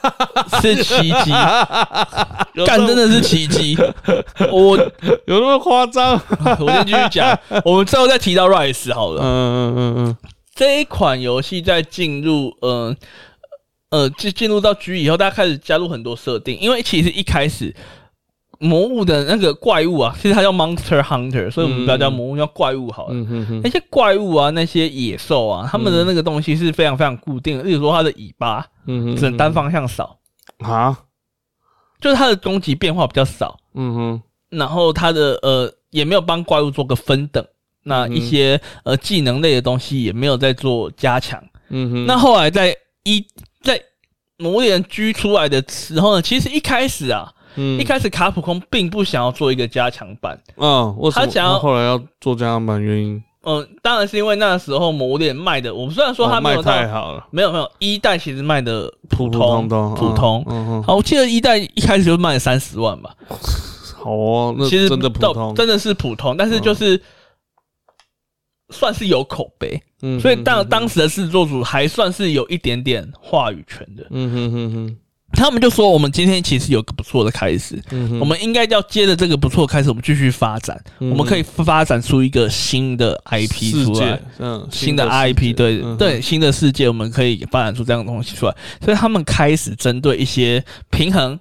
[0.60, 1.30] 是奇迹，
[2.66, 3.76] 干真的是奇迹。
[4.50, 4.76] 我
[5.26, 6.20] 有那么夸张？
[6.60, 9.22] 我先继续讲，我们最后再提到 Rise 好了。
[9.22, 10.16] 嗯嗯嗯嗯
[10.54, 12.94] 这一款游戏在进入嗯
[13.90, 17.74] 呃进进入到 G 以后，大家开始加入很多设定，因为其实一开始
[18.62, 23.14] 魔物的那个怪物啊，其实它叫 Monster Hunter，所以我们不要叫魔物，叫怪物好了。
[23.14, 27.64] 嗯哼哼那些怪物啊，那些野兽啊，他们的那个东西是非常非常固定的。
[27.64, 30.18] 例如说，它的尾巴嗯哼，只能单方向扫，
[30.58, 30.96] 啊，
[32.00, 37.44] 就是它的攻击变化比较少，嗯哼，然后它的呃也没有帮怪物做个分等。
[37.84, 41.42] 那一些呃技能类的东西也没有在做加强。
[41.68, 43.26] 嗯哼，那后来在一
[43.60, 43.82] 在
[44.38, 47.80] 魔猎人 G 出来的时候呢，其实一开始啊，嗯。
[47.80, 51.26] 一开始卡普空并不想要做一个加强版，嗯，为什么？
[51.26, 52.80] 他想要后来要做加强版？
[52.82, 53.22] 原因？
[53.44, 60.44] 嗯、当然是因为那时候魔猎人卖的，我们虽然说哦卖它没有到、太好了，没有没有一代其实卖的普普通通普通。
[60.46, 63.12] 嗯哼，好，我记得一代一开始就卖了三十万吧，
[63.96, 67.02] 好哦，那其实真的普到通，真的是普通，但是就是
[68.70, 74.06] 算是有口碑，嗯所以当当时的制作组还算是有一点点话语权的。
[74.10, 74.96] 嗯哼哼哼，
[75.32, 81.10] 他们就说，我们今天其实有个不错的开始，嗯，我们应该要接着这个不错的开始，我们继续发展，嗯。
[81.10, 88.54] 我们可以发展出一个新的 IP 出来。，嗯，新的 IP 界对、嗯对新的世界，我们可以发展出这样的东西出来，
[88.84, 91.38] 所以他们开始针对一些平衡，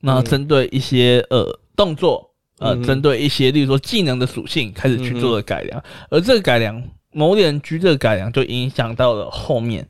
[0.00, 0.24] 那嗯。
[0.24, 9.86] 针对一些呃动作，呃针对一些例如说技能的属性开始去做了改良，而这个改良，某点局这个改良就影响到了后面。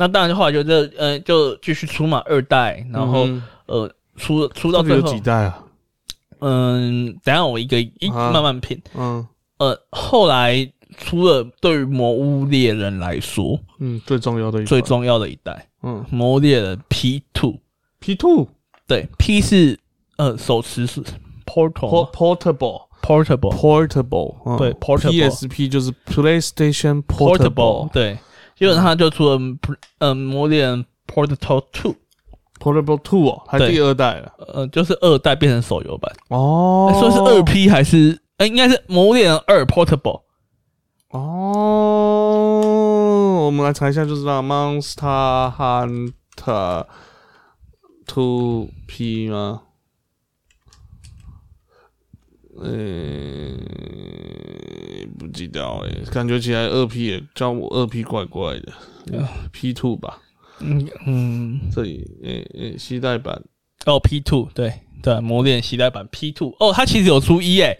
[0.00, 3.42] 那当然后来，就这呃就继续出嘛二代，然后、嗯。
[3.66, 5.62] 呃出出到最后有几代啊？
[6.40, 8.30] 嗯，等一下我一个一啊。
[8.32, 8.80] 慢慢品。
[8.94, 9.26] 嗯。
[9.58, 18.48] 呃，后来出了对于魔物猎人来说嗯，最重要的一最重要的一代嗯魔物猎人 P two，P two
[18.86, 19.78] 对 P 是
[20.16, 21.02] 呃手持是
[21.46, 24.56] portable portable portable 嗯。
[24.56, 25.30] 对，portable。
[25.30, 28.18] PSP 就是 PlayStation portable portable 对，
[28.60, 29.40] 基本上它就出了
[30.00, 31.94] 呃魔物猎人 portable two
[33.30, 33.70] 哦，还对。
[33.70, 36.94] 第二代了呃就是二代变成手游版，哦。
[37.00, 40.20] 说是二 P 还是呃应该是魔物猎人二 portable。
[41.08, 41.22] 哦，
[43.46, 46.84] 我们来查一下就知道，Monster Hunter
[48.06, 49.62] Two P 吗？
[52.60, 52.68] 呃、
[55.18, 58.72] 不记得哎、感觉起来二 P 也叫我二 P 怪怪的、
[59.52, 60.18] p Two 吧，
[60.60, 63.42] 嗯嗯，这里诶诶，携带版
[63.86, 67.76] 哦 P two 对对，魔猎人携带版 P two 哦，它其实有出一哎，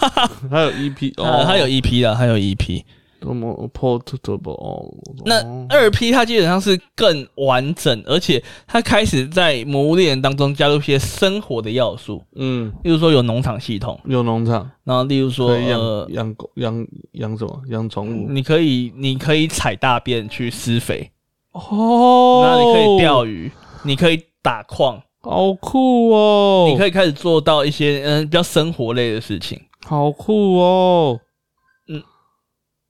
[0.50, 2.82] 还有 EP 啊， 哦，它有 EP 啦，它有 EP，
[3.28, 4.94] 什么 portable 哦，
[5.24, 5.66] 那哦。
[5.68, 14.70] 二 P 它基本上是更完整，而且它开始在《魔物猎人》当中加入一些生活的要素，嗯，例如说有农场系统，有农场。
[14.84, 17.62] 然后例如说养，养狗养养什么？
[17.68, 18.26] 养宠物？
[18.30, 21.10] 你可以你可以踩大便去施肥，
[21.52, 22.42] 哦。
[22.44, 23.50] 然后你可以钓鱼，
[23.84, 29.60] 你可以打矿，好酷哦，你可以开始做到一些嗯、比较生活类的事情。
[29.84, 31.20] 好酷哦，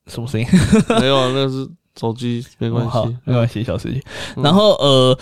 [0.06, 0.46] 什么声音？
[1.00, 4.02] 没有，那是手机，没关系，没关系，小事情。
[4.36, 4.42] 嗯。
[4.42, 5.18] 然后呃，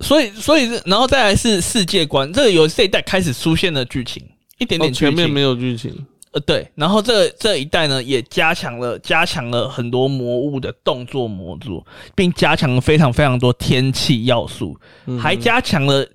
[0.00, 4.22] 所以所以然后再来是世界观，这个游戏这一代开始出现了剧情，
[4.58, 5.08] 一点哦点剧情。
[5.08, 15.18] 前面没有剧情，呃对，然后这这一代呢也加强了加强了很多魔物的动作模组，并加强了非常非常多天气要素，嗯。
[15.18, 16.06] 还加强了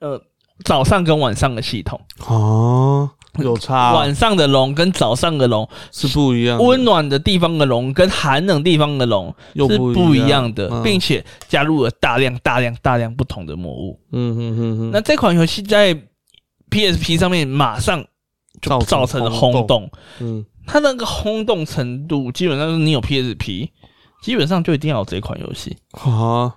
[0.00, 0.20] 呃
[0.64, 3.10] 早上跟晚上的系统，啊
[3.40, 10.82] 有差晚上的龙跟早上的龙，是不一样的，温暖的地方的龙跟寒冷地方的龙是又不不一一样的，嗯。
[10.82, 13.98] 并且加入了大量大量大量不同的魔物。
[14.12, 15.96] 嗯哼哼哼，那这款游戏在
[16.70, 18.04] PSP 上面马上
[18.60, 19.60] 就造成了轰动。
[19.60, 20.44] 轰动，嗯。
[20.66, 23.68] 它那个轰动程度，基本上是你有 PSP，
[24.22, 25.76] 基本上就一定要有这款游戏。
[25.92, 26.54] 啊，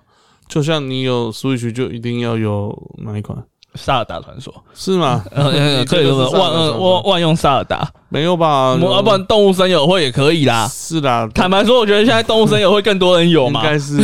[0.48, 3.36] 就像你有 Switch 就一定要有哪一款？
[3.76, 5.24] 《萨尔达传说》是吗？
[5.30, 5.50] 呃。
[5.50, 8.74] 呃， 可以万万万用萨尔达，没有吧？
[8.74, 10.66] 我要不然动物森友会也可以啦。
[10.68, 13.62] 是啦，坦白说，我觉得现在动物森友会更多人有嘛应嘛。
[13.62, 13.96] 该是。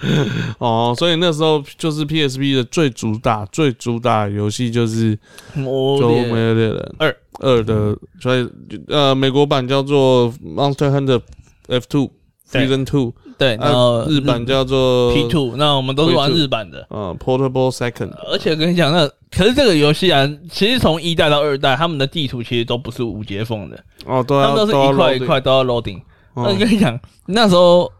[0.58, 5.16] 哦，所以那时候就是 PSP 的最主打、最主打的游戏就是
[5.56, 8.48] 《就魔猎猎人二二》的，所以
[8.86, 11.20] 呃，美国版叫做 Monster Hunter
[11.66, 12.10] F Two
[12.52, 16.84] 对 Season Two，对，然后呃，日版叫做 P Two，那我们都是玩日版的。
[16.90, 26.00] 嗯 Portable Second，而且我跟你讲，那可是这个游戏啊，其实从一代到二代，他们的地图其实都不是无接缝的，哦，都要他们都是一块一块都要 loading。
[26.34, 27.90] 那我跟你讲，那时候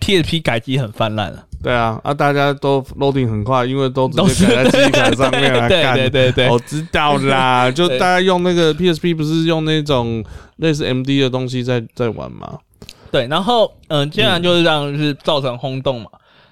[0.00, 5.94] PSP 改机很泛滥了，对啊，啊，大家都 loading 很快，因为都直接改在机卡上面来 对干。
[5.96, 10.24] 对对对我知道啦， 就大家用那个 PSP 不是用那种
[10.56, 12.58] 类似 MD 的东西在在玩吗？
[13.10, 16.08] 对，然后嗯，接下来就是这样就是造成轰动嘛。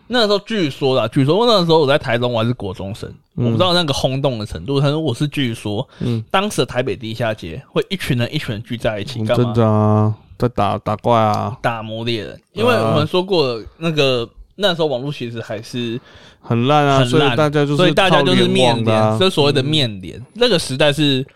[0.09, 4.81] 那时候据说啦，据说那时候我在台中，我还是国中生，嗯我不知道那个轰动的程度。
[4.81, 9.45] 他说我是据说，嗯，当时的台北地下街会一群人一群人聚在一起干嘛？
[9.45, 16.01] 真的啊，在打打怪啊，打魔猎人，因为我们说过了，那个那时候网络其实还是
[16.41, 21.27] 很烂啊，所以很烂大家就是所以大家就是面连，网的啊这所谓的面连，那个时代是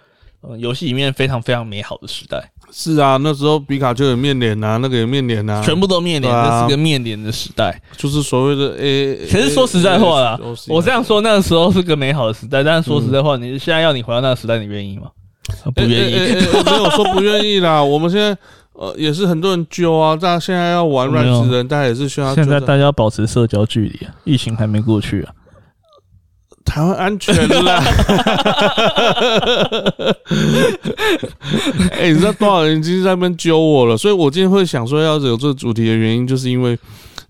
[0.43, 7.81] 呃游戏里面非常非常美好的时代，是啊，那时候皮卡丘有面脸啊，那个有面脸啊，全部都面脸，这是个面脸的时代。
[7.97, 9.17] 就是所谓的诶。
[9.31, 15.09] 可是说实在话啦我这样说那个时候是个美好的时代，但是说实在话，你现在要你回到那个时代，你愿意吗？
[15.75, 16.13] 不愿意。
[16.15, 17.83] 欸欸欸欸没有说不愿意啦。
[17.85, 18.37] 我们现在
[18.75, 25.33] 呃也是很多人揪啊，大家现在要玩没有软职人，大家也是需要现在大家要保持社交距离啊，疫情还没过去啊。
[26.65, 27.35] 台湾安全
[27.65, 27.83] 啦。
[31.93, 33.97] 哎、你知道多少人已经在那边揪我了？
[33.97, 36.79] 所以我今天会想说要有这个主题的原因，就是因为，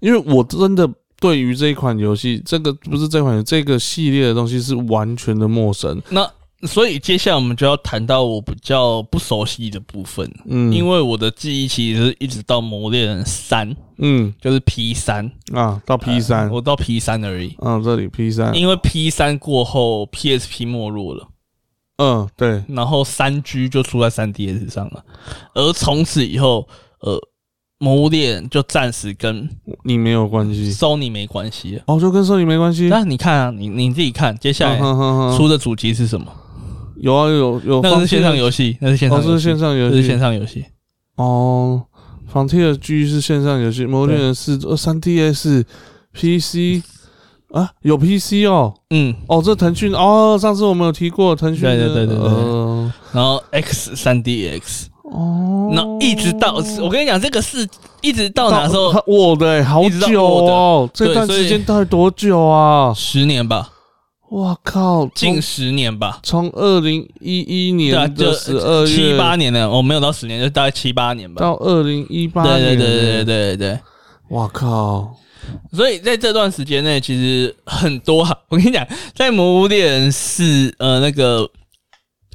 [0.01, 6.01] 因为我真的对于这一款游戏，这个不是这款这个系列的东西是完全的陌生。
[6.11, 6.29] 那
[6.63, 17.57] 所以接下来我们就要谈到我比较不熟悉的部分，嗯，因为我的记忆其实是一直到《魔猎人三》，嗯就是 P 三啊，到 P 三、我到 P 三而已。
[17.61, 21.29] 嗯，这里 P 三，因为 P 三过后，PSP 没落了，
[21.97, 25.03] 嗯，对，然后三 G 就出在三 DS 上了，
[25.55, 26.69] 而从此以后，
[27.01, 27.19] 呃，
[27.79, 29.49] 魔物猎人就暂时跟
[29.85, 30.75] 你没有关系。
[30.75, 31.83] Sony 没关系了。
[31.87, 32.89] 哦，就跟索尼没关系。
[32.89, 34.79] 那你看啊，你你自己看，接下来
[35.39, 36.31] 出的主机是什么？
[37.01, 40.65] 有啊有有，那个是线上游戏，戏，那是线上是线上游戏，这是线上游戏。
[41.17, 41.83] 哦。
[42.33, 45.65] 仿 T 的 G 是线上游戏，魔猎人是呃三 DS
[46.15, 46.81] PC
[47.53, 54.61] 啊有 PC 哦嗯，哦这腾讯哦上次我们有提过腾讯的对对对对对呃然后 X 三 DX，
[55.03, 57.69] 哦，那一直到我跟你讲，这个是
[58.01, 59.03] 一直到哪时候？
[59.09, 62.95] 我的欸好久哦，这段时间到底多久啊？
[62.95, 63.69] 十年吧，
[64.31, 66.21] 哇靠，近十年吧。
[66.23, 71.41] 从二零一一对啊，年就的十二月七八年呢，我没有到十年，就大概七八年吧。
[71.41, 73.79] 到二零一八对年，对对对对，对对。
[74.29, 75.17] 哇靠，
[75.73, 78.33] 所以在这段时间内，其实很多啊。
[78.49, 80.45] 我跟你讲，在《魔物猎人四》
[80.79, 81.51] 呃那个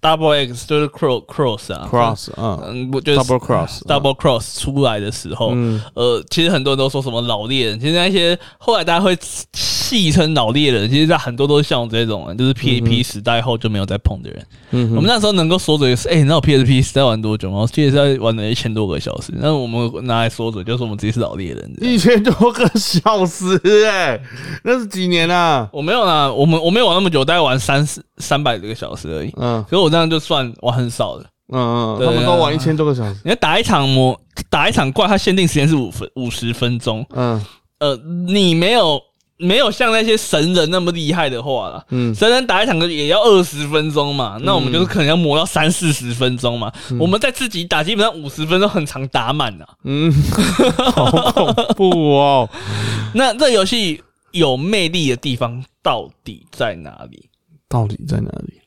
[0.05, 9.17] Double X 就是 Cross Cross 啊 cross 嗯嗯，我觉得 double cross 嗯 Double Cross 出来的时候，嗯呃，其实很多人都说什么老猎人，其实那些后来大家会
[9.53, 14.45] 戏称老猎人，其实在很多都是像我这种人，就是 PAP 时代后就没有再碰的人。
[14.71, 17.59] 嗯我们那时候能够说嘴是，哎、你知道我 PSP 时代玩多久吗？
[17.59, 19.31] 我记得是在玩了一千多个小时。
[19.37, 21.71] 那我们拿来说嘴，就说我们自己是老猎人。
[21.81, 24.19] 一千多个小时哎、
[24.63, 25.67] 那是几年啊？
[25.71, 29.33] 我没有啦，我们我没有玩那么久，大概玩三十三百多个小时而已。
[29.37, 31.25] 嗯可是我这样就算玩很少的。
[31.53, 33.19] 嗯嗯，他们都玩一千多个小时。
[33.23, 37.05] 你要打一场魔，打一场怪，它限定时间是五分五十分钟。
[37.13, 37.39] 嗯
[37.79, 37.95] 呃，
[38.27, 38.99] 你没有
[39.37, 46.71] 没有像那些神人那么厉害的话啦，嗯神人打一场也要二十分钟嘛，那我们就是可能要磨到三四十分钟嘛。
[46.99, 49.67] 我们在自己打，基本上五十分钟很长打满啊。
[49.83, 50.11] 嗯，
[50.95, 52.49] 好恐怖哦。
[53.13, 54.01] 那这游戏
[54.31, 57.29] 有魅力的地方到底在哪里？
[57.75, 58.61] 到底在哪里？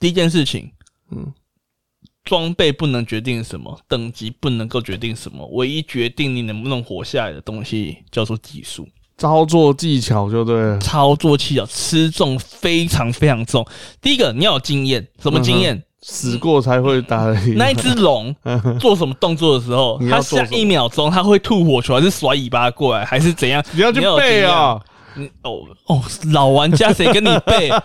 [0.00, 0.72] 第一件事情，
[1.12, 1.32] 嗯
[2.24, 8.88] 装备不能决定什么，等级不能够决定什么，唯一决定你能不能活下来的东西叫做技术。
[9.16, 10.78] 操作技巧就对了。
[10.80, 13.64] 操作技巧吃重非常非常重。
[14.00, 15.80] 第一个，你要有经验，什么经验？
[16.02, 17.24] 死过才会打。
[17.56, 18.34] 那一只龙
[18.80, 23.64] 做什么动作的时候，它下一秒钟它会吐火球，还是甩尾巴过来，还是怎样？
[23.72, 24.80] 你要去有背啊，
[25.14, 27.70] 你哦哦，老玩家谁跟你背？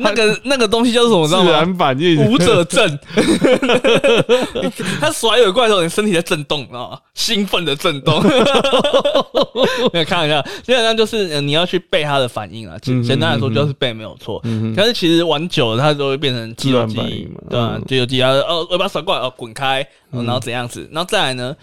[0.00, 1.26] 那个那个东西叫做什么？
[1.28, 1.52] 知道自吗？
[1.52, 2.24] 然反应。
[2.26, 2.98] 舞者症，
[5.00, 8.22] 他甩尾怪的时候，你身体在震动啊，兴奋的震动。
[9.92, 12.76] 没有开玩笑，基本上就是呃你要去背他的反应啊。
[12.80, 14.40] 简嗯简单来说，就是背没有错。
[14.44, 17.84] 嗯哼但是其实玩久了，它都会变成肌肉反应嘛，对吧嗯？
[17.86, 19.82] 肌肉记忆，然后哦，尾巴甩过来，哦，滚开，
[20.12, 21.54] 哦然后怎样子，然后再来呢？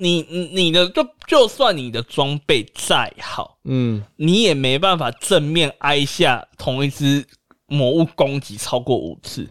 [0.00, 7.24] 你你你的就就算你的装备再好，嗯你也没办法正面挨下同一只
[7.66, 9.48] 魔物攻击超过五次。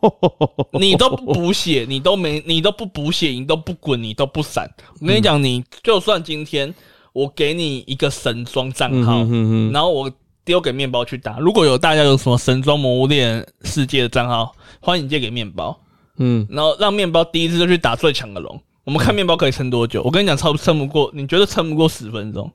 [0.78, 4.70] 你都不补血，你都没，你都不补血，你都不滚，你都不闪。
[5.00, 6.72] 我跟你讲，你就算今天
[7.12, 10.08] 我给你一个神装账嗯号，嗯哼哼然后我
[10.44, 15.76] 丢给面包去打，如果有大家有什么神装魔物猎人世界的账号，欢迎借给面包，
[16.18, 18.62] 嗯，然后让面包第一次就去打最强的龙。
[18.88, 20.02] 我们看面包可以撑多久？
[20.02, 22.50] 我跟你讲，超撑不过，你觉得撑不过十分钟？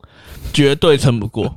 [0.51, 1.55] 绝对撑不过。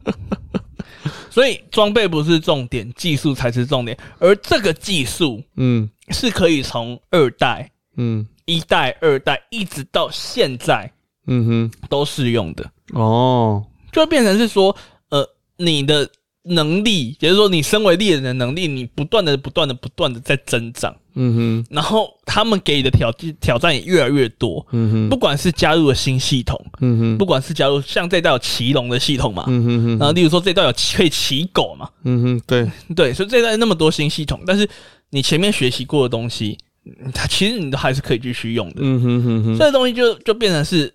[1.33, 3.97] 所以装备不是重点，技术才是重点。
[4.19, 10.93] 而这个技术嗯是可以从二代、嗯一代、二代一直到现在
[11.27, 14.77] 嗯哼都适用的，哦，就会变成是说，
[15.09, 16.07] 呃，你的
[16.49, 21.67] 能力，也就是说你身为猎人的能力，你不断的、不断的、不断的在增长，嗯哼。
[21.71, 24.65] 然后他们给你的挑挑战也越来越多。
[24.71, 25.09] 嗯哼。
[25.09, 27.19] 不管是加入了新系统，嗯哼。
[27.19, 29.99] 不管是加入像这一代有骑龙的系统嘛，嗯哼哼。
[29.99, 34.69] 然后例如说这一代有可以骑狗嘛，嗯哼，对，对，所以这一代那么多新系统，但是
[35.11, 38.77] 你前面学习过的东西，嗯它其实你都还是可以继续用的。
[38.79, 40.95] 嗯哼哼哼，这个东西就就变成是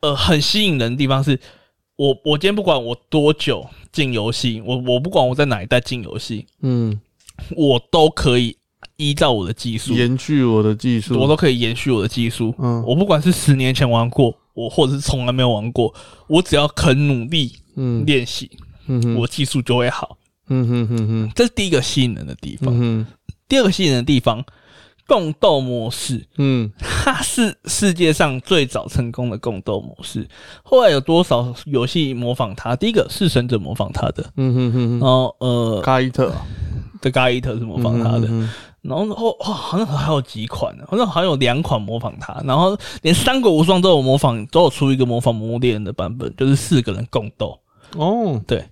[0.00, 1.38] 呃很吸引人的地方是，
[2.02, 7.00] 我我今天不管我多久进游戏，我我不管我在哪一代进游戏，嗯，
[7.54, 8.56] 我都可以
[8.96, 12.52] 依照我的技术，延续我的技术，我都可以延续我的技术。
[12.58, 15.94] 嗯我不管是十年前玩过，我或者是从来没有玩过，
[16.26, 18.50] 我只要肯努力嗯练习，
[18.88, 20.18] 嗯哼我技术就会好。
[20.48, 22.74] 嗯哼哼哼这是第一个吸引人的地方。
[22.76, 23.06] 嗯
[23.46, 24.44] 第二个吸引人的地方，
[25.06, 26.70] 共斗模式，嗯。
[26.78, 30.26] 它是世界上最早成功的共斗模式。
[30.62, 32.76] 后来有多少游戏模仿它？
[32.76, 36.32] 第一个是神者模仿它的，嗯哼哼然，后呃，嘎伊特。
[37.00, 38.50] 的嘎伊特是模仿它的，嗯哼
[38.82, 47.58] 然后后哦，好像还有几款呢，好像还有两款模仿它，然后连三国无双都有模仿，都有出一个模仿《魔物猎人》的版本，就是四个人共斗，
[47.96, 48.64] 哦，对，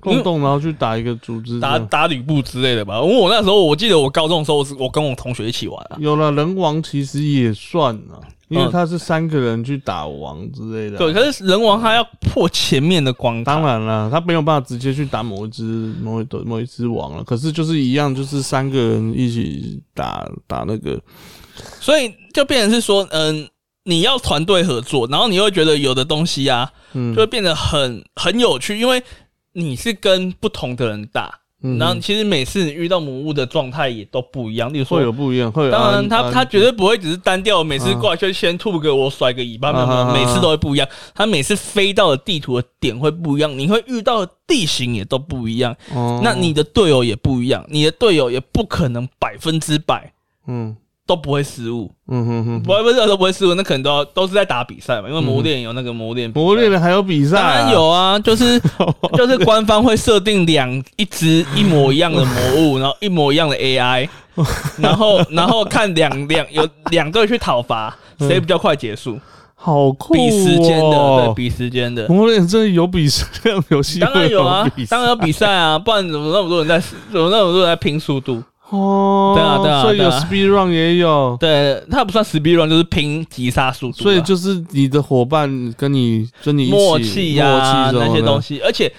[0.00, 3.00] 共动然后去打一个组织，打打吕布之类的吧。
[3.00, 8.70] 因为我那时候我记得我高中的时候，我是我跟我同学一起玩啊，有了人王其实也算啊，因为嗯。
[8.70, 10.98] 他是三个人去打王之类的啊。
[10.98, 15.62] 对，可是人王他要破前面的关卡，当然了，他没有办法直接去打某一只
[16.02, 17.24] 某一某一只王了。
[17.24, 21.00] 可是就是一样，就是三个人一起打打那个，
[21.80, 23.48] 所以就变成是说，嗯、
[23.84, 27.14] 你要团队合作，然后你会觉得有的东西啊，嗯。
[27.14, 29.02] 就会变得很很有趣，因为
[29.58, 40.86] 你是跟不同的人打，嗯然后其实每次你遇到魔物的状态也都不一样，例如说会有不一样，会有当然他他绝对不会只是单调，每次过来就先吐个我甩个尾巴，没有每次都会不一样。
[41.14, 45.74] 他每次飞到的地图的点会不一样，你会遇到的地形也都不一样。
[45.92, 50.12] 哦那你的队友也不一样，你的队友也不可能百分之百
[50.46, 50.76] 嗯
[51.08, 58.60] 都不会失误，嗯哼哼，不会不是都不会失误，那可能都要都是在打比赛嘛，因为磨练有那个魔猎比赛魔猎人还有比赛、当啊，然有啊，就是
[59.16, 64.06] 就是官方会设定两一只一模一样的魔物， 然后一模一样的 AI，
[64.76, 69.18] 然后然后看两两有两队去讨伐，谁比较快结束，
[69.54, 70.16] 好酷、哦！
[70.16, 72.06] 比时间的，对，比时间的。
[72.08, 73.98] 魔猎这有比赛这样游戏？
[73.98, 76.78] 当然有啊 当然有比赛啊，不然怎么那么多人在，
[77.10, 78.42] 怎么那么多人在拼速度？
[78.70, 80.20] 哦，对啊对啊所以有对啊。
[80.20, 88.92] speed run 也有，对，它不算 speed run，就是拼急刹速度啊，所以就是你的伙伴跟你跟你一起默契呀、默契那些东西，而且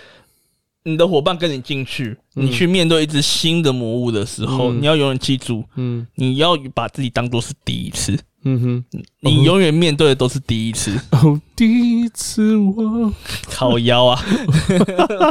[0.83, 2.45] 你的伙伴跟你进去，嗯。
[2.45, 4.81] 你去面对一只新的魔物的时候，嗯。
[4.81, 6.07] 你要永远记住，嗯。
[6.15, 10.91] 你要把自己当做是第一次，嗯哼，你永远面对的都是第一次。
[11.11, 11.67] 哦，第
[12.01, 13.11] 一次我
[13.51, 14.19] 靠腰啊，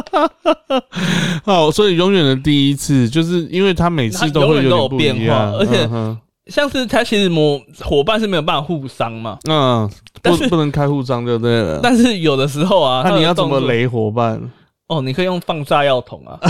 [1.45, 6.17] 好，所以永远的第一次，就是因为他每次都会有变化而且嗯
[6.49, 9.91] 像是他其实模伙伴是没有办法互伤嘛，嗯，
[10.23, 11.81] 但是不不能开互伤就对了。
[11.83, 13.35] 但是有的时候啊，那你要？
[13.35, 14.41] 怎么雷伙伴？
[14.89, 16.41] 哦，你可以用放炸药桶啊，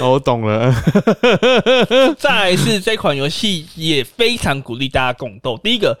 [0.00, 0.74] 哦，我懂了。
[2.18, 5.60] 再来是这款游戏也非常鼓励大家共斗。
[5.62, 5.94] 第一个，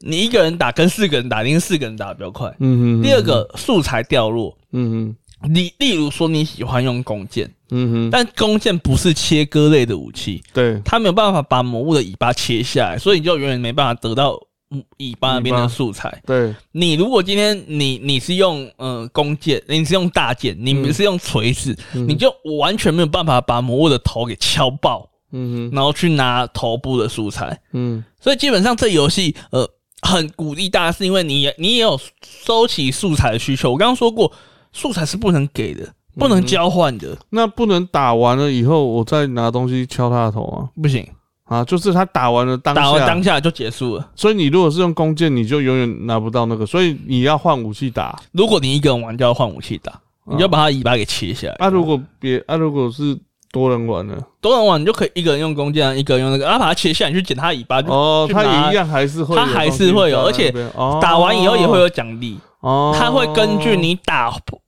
[0.00, 2.54] 你一个人打跟四个人打，一定是四个人打比较快。
[2.60, 4.54] 嗯哼，第二，个，素材掉落。
[4.72, 14.38] 嗯哼，你例如说你喜欢用弓箭，嗯哼，但弓箭不是切割类的武器，对，它没有办法把魔物的尾巴切下来，所以你就永远没办法得到
[14.70, 16.22] 嗯尾巴那边的素材。
[16.26, 22.08] 对，你如果今天你你是用呃弓箭，你是用大剑，你们是用锤子，嗯。
[22.08, 27.60] 你就完全没有办法把魔物的头给敲爆，嗯哼，然后去拿头部的素材。
[27.72, 28.04] 嗯。
[28.20, 29.68] 所以基本上这游戏呃
[30.02, 33.72] 很鼓励大家，是因为你也你也有收集素材的需求。
[33.72, 34.32] 我刚刚说过，
[34.72, 40.68] 素材是不能给的，不能交换的，那不能打完了以后，我再拿东西敲他的头啊？
[40.80, 41.06] 不行，
[41.46, 44.08] 啊，就是他打完了当下，打完当下就结束了。
[44.14, 48.18] 所以你如果是用弓箭，你就永远拿不到那个，所以你要换武器打。
[48.32, 49.92] 如果你一个人玩，就要换武器打，
[50.24, 51.54] 你就把他尾巴给切下来。
[51.58, 53.16] 啊，如果别啊，如果是
[53.52, 54.16] 多人玩呢？
[54.40, 64.60] 多人玩，你就可以一个人用弓箭，一个人用那个，啊，把它切下来，你去剪他尾巴，就哦，他也一样还是会有它东西在那边，还是会有而且哦打完以后也会有奖励，哦，他会根据你打破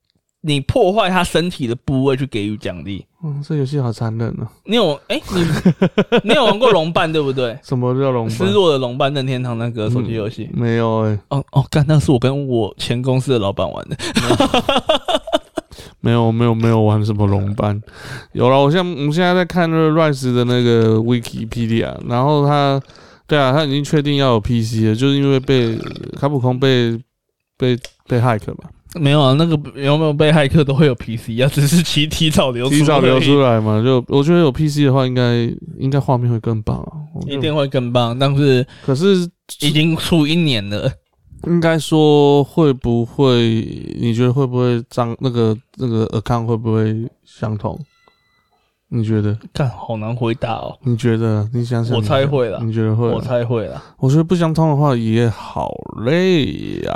[0.43, 3.05] 你破坏他身体的部位去给予奖励。
[3.25, 4.49] 嗯，这游戏好残忍啊！
[4.65, 5.45] 你有哎、你
[6.29, 7.59] 你有玩过龙伴对不对？
[7.65, 8.37] 什么叫龙伴？
[8.37, 10.49] 失落的龙伴任天堂那个手机游戏。
[10.55, 13.97] 没有哎、哦哦，干，那是我跟我前公司的老板玩的。
[16.01, 17.81] 没有没有没有玩什么龙班，
[18.33, 18.57] 有了。
[18.57, 22.81] 我现在我们现在在看那个 Rise 的那个 Wikipedia，然后他
[23.27, 25.77] 对啊，他已经确定要有 PC 了，就是因为被
[26.17, 26.97] 卡普空被
[27.57, 27.77] 被
[28.07, 35.45] 被 hack 嘛，没有啊，那个有没有被骇客都会有 PC 啊，只是其提早流出，提早流出，来嘛，就我觉得有 PC 的话，应该
[35.79, 36.93] 应该画面会更棒啊。
[37.27, 38.19] 一定会更棒。
[38.19, 39.29] 但是可是
[39.61, 40.91] 已经出一年了，
[41.47, 43.67] 应该说会不会？
[44.01, 47.79] 你觉得会不会张那个那个 account 会不会相同？
[48.91, 49.37] 你觉得？
[49.53, 50.77] 干好难回答哦。
[50.83, 51.49] 你觉得？
[51.53, 53.07] 你想想，我猜会了你觉得会？
[53.09, 53.83] 我猜会了。
[53.99, 55.71] 我觉得不相通的话也好
[56.07, 56.95] 累呀、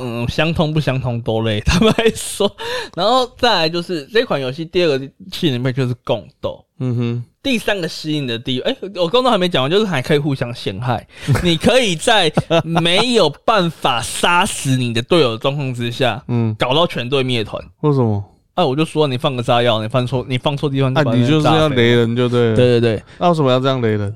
[0.00, 2.50] 嗯，相通不相通都累，他们还说。
[2.96, 11.06] 然后再来就是这款游戏第二个吸引力就是共斗，嗯哼，第三个吸引的地方，哎、我共斗还没讲完，就是还可以互相陷害。
[11.44, 12.32] 你可以在
[12.64, 17.62] 没有办法杀死你的队友的状况之下，嗯，搞到全队灭团。
[17.82, 18.24] 为什么？
[18.58, 22.56] 哎、我就说你放个炸药，你放错，你放错地方啊，把你就是要人炸飞雷人就对了。
[22.56, 24.12] 对对对，那为什么要这样雷人？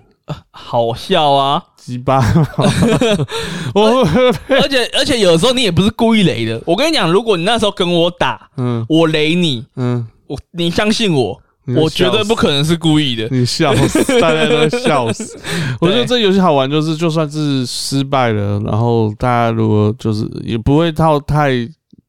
[0.50, 1.62] 好笑啊！
[1.78, 2.18] 鸡巴！
[3.72, 4.04] 我
[4.48, 6.60] 而 且而且有时候你也不是故意雷的。
[6.66, 11.40] 我跟你讲，如果你那时候跟我打，嗯我雷你，嗯，我你相信我，
[11.76, 13.28] 我绝对不可能是故意的。
[13.30, 15.38] 你笑死，大家都笑死。
[15.80, 21.50] 我觉得这游戏好玩，就是就算是失败了，然后大家如果就是也不会套太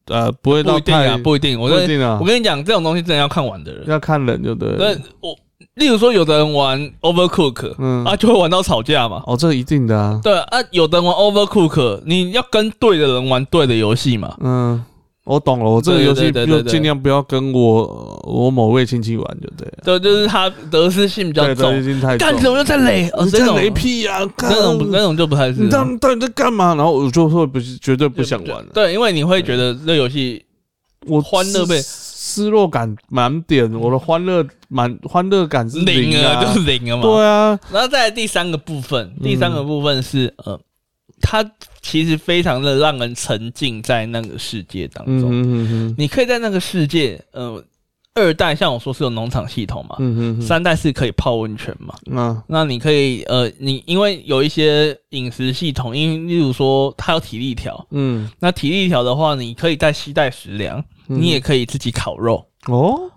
[0.08, 1.60] 呃，不会不一定啊，不一定。
[1.60, 3.84] 我跟不一定啊我，跟你讲，这种东西真的要看玩的人。
[3.88, 4.78] 要看人就对了。
[4.78, 5.36] 那我
[5.76, 9.24] 例如说，有的人玩 Overcook，嗯啊，就会玩到吵架嘛。
[9.26, 10.20] 哦，这一定的啊。
[10.22, 14.36] 对啊，有的人玩 Overcook，你要跟对的人玩对的游戏嘛。
[14.42, 14.84] 嗯，
[15.26, 19.84] 我懂了，我这个游戏就尽量不要跟我我某位亲戚玩，就对 了。
[19.84, 22.38] 对，就是他得失心比较对，重干。
[22.40, 23.10] 什么又在雷？
[23.14, 24.20] 哦，你这种在雷屁呀！
[24.36, 25.70] 干那种那种就不太是你。
[25.70, 26.76] 到底到底在干嘛？
[26.76, 28.66] 然后我就会不是绝对不想玩了。
[28.74, 30.44] 对，因为你会觉得这游戏
[31.08, 37.04] 我欢乐被失失落感满点，我的欢乐满欢乐感是零啊，了，就是零了嘛。
[37.04, 40.60] 对啊，然后再来第三个部分，嗯第三个部分是呃，
[41.24, 41.44] 它
[41.82, 45.32] 其实非常的让人沉浸在那个世界当嗯中。
[45.34, 47.64] 嗯你可以在那个世界，呃，
[48.14, 51.96] 二代像我说是有农场系统嘛，嗯哼哼，三代是可以泡温泉嘛。
[52.16, 62.46] 啊，那你可以呃，你因为有一些饮食系统，因例如说它有体力条，嗯，那体力条的话，你可以带携带食粮，嗯你也可以自己烤肉。
[62.68, 63.10] 哦，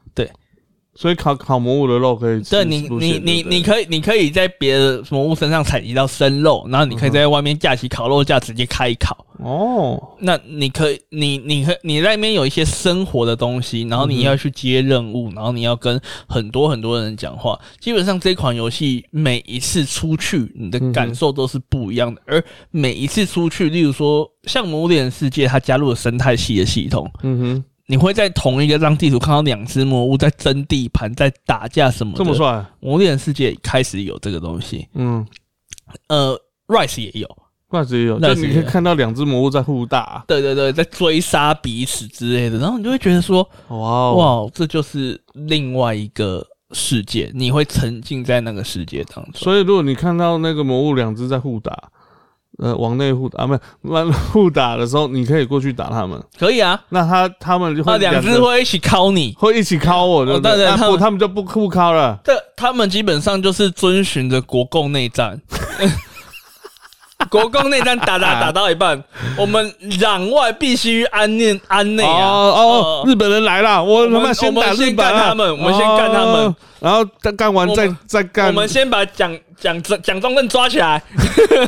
[0.96, 9.24] 所以烤烤魔物的肉可以吃对你你你你可以你可以在别的魔物身上采集到生肉，然后你可以在外面架起烤肉架直接开烤。
[9.38, 17.60] 哦，那你可以，你你可你在那边有一些生活的东西，然后你要去接任务，然后你要跟很多很多人讲话。
[17.78, 22.22] 基本上这款游戏每一次出去，你的感受都是不一样的。
[22.24, 32.18] 而每一次出去，例如说像《魔物猎人世界》，它加入了生态系的系统，嗯哼，你会在同一个张地图看到两只魔物在争地盘、在打架什么的。
[32.18, 32.46] 这么帅，
[32.80, 35.26] 《魔物猎世界》开始有这个东西，嗯，
[36.08, 37.28] 呃，Rise 也有。
[37.68, 44.14] ，Rise，也有就是你可以看到两只魔物在互打，对对对，在追杀彼此之类的，然后你就会觉得说，哇哦，
[44.46, 49.34] 哇，这就是另外一个世界，你会沉浸在那个世界当中。
[49.34, 51.90] 所以如果你看到那个魔物两只在互打，
[52.58, 59.34] 呃，往内互打啊，没有往互打的时候，你可以过去打他们，可以啊，那他他们就会那两只会一起敲你。
[59.38, 60.50] 会一起敲我，对不对？
[60.52, 62.18] 那不，对对他们他们就不互敲了。
[62.24, 65.40] 这他们基本上就是遵循着国共内战。
[67.30, 69.02] 国共内战打打打到一半，
[69.36, 72.60] 我们攘外必须安内安内哦啊！
[72.62, 78.46] 哦，日本人来了，我他妈先打日本他们我们先干他们哦，然后再干完再再干。
[78.48, 81.02] 我们先把蒋蒋蒋蒋中正抓起来，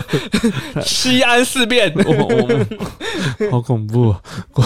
[0.85, 1.93] 西安事变。
[1.95, 2.69] 我我们
[3.51, 4.21] 好恐怖啊！
[4.55, 4.65] 我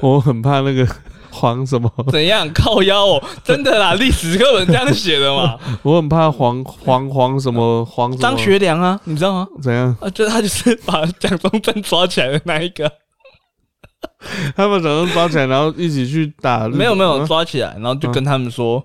[0.00, 0.86] 我我很怕那个
[1.30, 3.22] 黄什么，怎样靠腰哦？
[3.42, 5.58] 真的啦， 历史课本这样写的嘛。
[5.82, 9.48] 我很怕黄黄黄什么黄张学良啊，你知道吗？
[9.62, 9.96] 怎样？
[10.00, 12.90] 啊，就他就是把蒋中正抓起来的那一个。
[14.56, 16.68] 他们早上抓起来，然后一起去打。
[16.68, 18.82] 没有没有嗯抓起来，然后就跟他们说，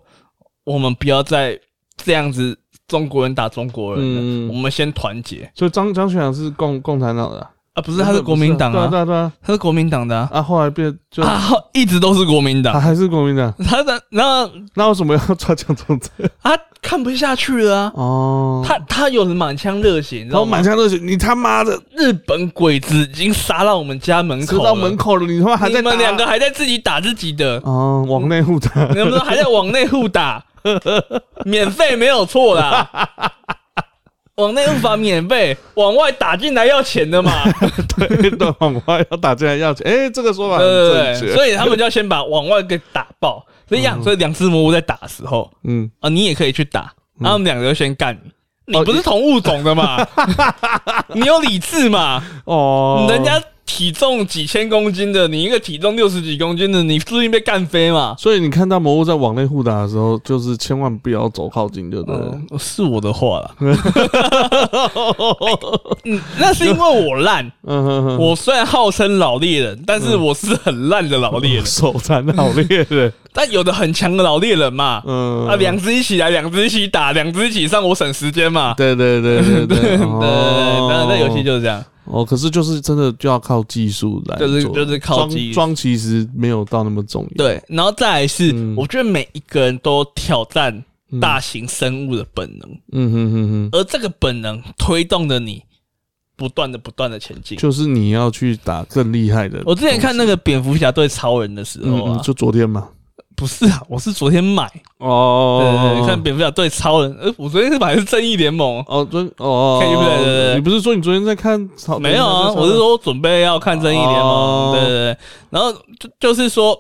[0.74, 1.60] 我们不要再
[1.98, 2.58] 这样子
[2.88, 4.48] 中国人打中国人了，嗯。
[4.50, 5.50] 我们先团结。
[5.56, 7.82] 所以张张学良是共共产党的啊，啊！
[7.82, 9.32] 不是，他是国民党对啊对啊，啊对啊。
[9.42, 11.42] 他是国民党的啊，啊，后来变就啊，
[11.74, 12.74] 一直都是国民党。
[12.74, 16.30] 他还是国民党，他的然后那为什么要抓蒋中正？
[16.42, 20.52] 他看不下去了啊，哦，他他有满腔热血，你知他道吗？
[20.52, 21.78] 满腔热血，你他妈的。
[21.96, 30.44] 日本鬼子已经杀到我们家门口到门口了，你他妈还在打你们两个还在自己打自己的，哦，往内互打，你们还在往内互打，
[31.46, 32.90] 免费没有错啦。
[34.36, 37.44] 往内互打免费，往外打进来要钱的嘛，
[37.98, 43.46] 对对，往外要打进来要钱，哎，这个说法很对对对，正确，所以他们就要先把往外给打爆。
[43.68, 48.76] 所以样，所以两只魔物在打的时候嗯，啊，你也可以去打，然后他们两个就先干你。
[48.76, 50.08] 哦你不是同物种的嘛？
[51.14, 52.24] 你有理智嘛？
[52.46, 58.16] 哦，人家体重几千公斤的，你一个体重六十几公斤的，你注定被干飞嘛？
[58.18, 62.32] 所以你看到魔物在往内互打的时候，就是千万不要走靠近，就对了。
[62.50, 63.52] 嗯，是我的话啦。
[66.04, 67.46] 嗯， 那是因为我烂。
[67.68, 71.66] 嗯哼哼，我虽然号称老猎人，但是我是很烂的老猎人。
[71.70, 78.74] 手残老猎人，但有的很强的老猎人嘛，嗯啊，两只一起来，两只一起打，两只一起上，我省时间嘛。
[78.76, 81.84] 对对对对对，对对对，哦当然这游戏就是这样。
[82.10, 87.30] 哦，可是就是真的就要靠技术来做，就是就是靠技术装装，其实没有到那么重要。
[87.38, 90.84] 对，然后再来是，嗯我觉得每一个人都挑战
[91.22, 95.64] 大型生物的本能，嗯哼哼哼，而这个本能推动着你
[96.36, 97.58] 不断的不断的前进。
[97.58, 99.62] 就是你要去打更厉害的。
[99.66, 102.88] 我之前看那个蝙蝠侠对超人的时候啊嗯嗯，，就昨天嘛。
[103.40, 105.62] 不是啊，我是昨天买，哦。
[105.62, 110.56] 对对对，看蝙蝠侠对超人，呃，我昨天是买的是正义联盟，哦，昨哦，对对对对。
[110.56, 111.98] 你不是说你昨天在看草？
[111.98, 114.74] 没有啊，我是说准备要看正义联哦。
[114.74, 115.18] 盟，对对对，
[115.50, 116.78] 然后就就是说，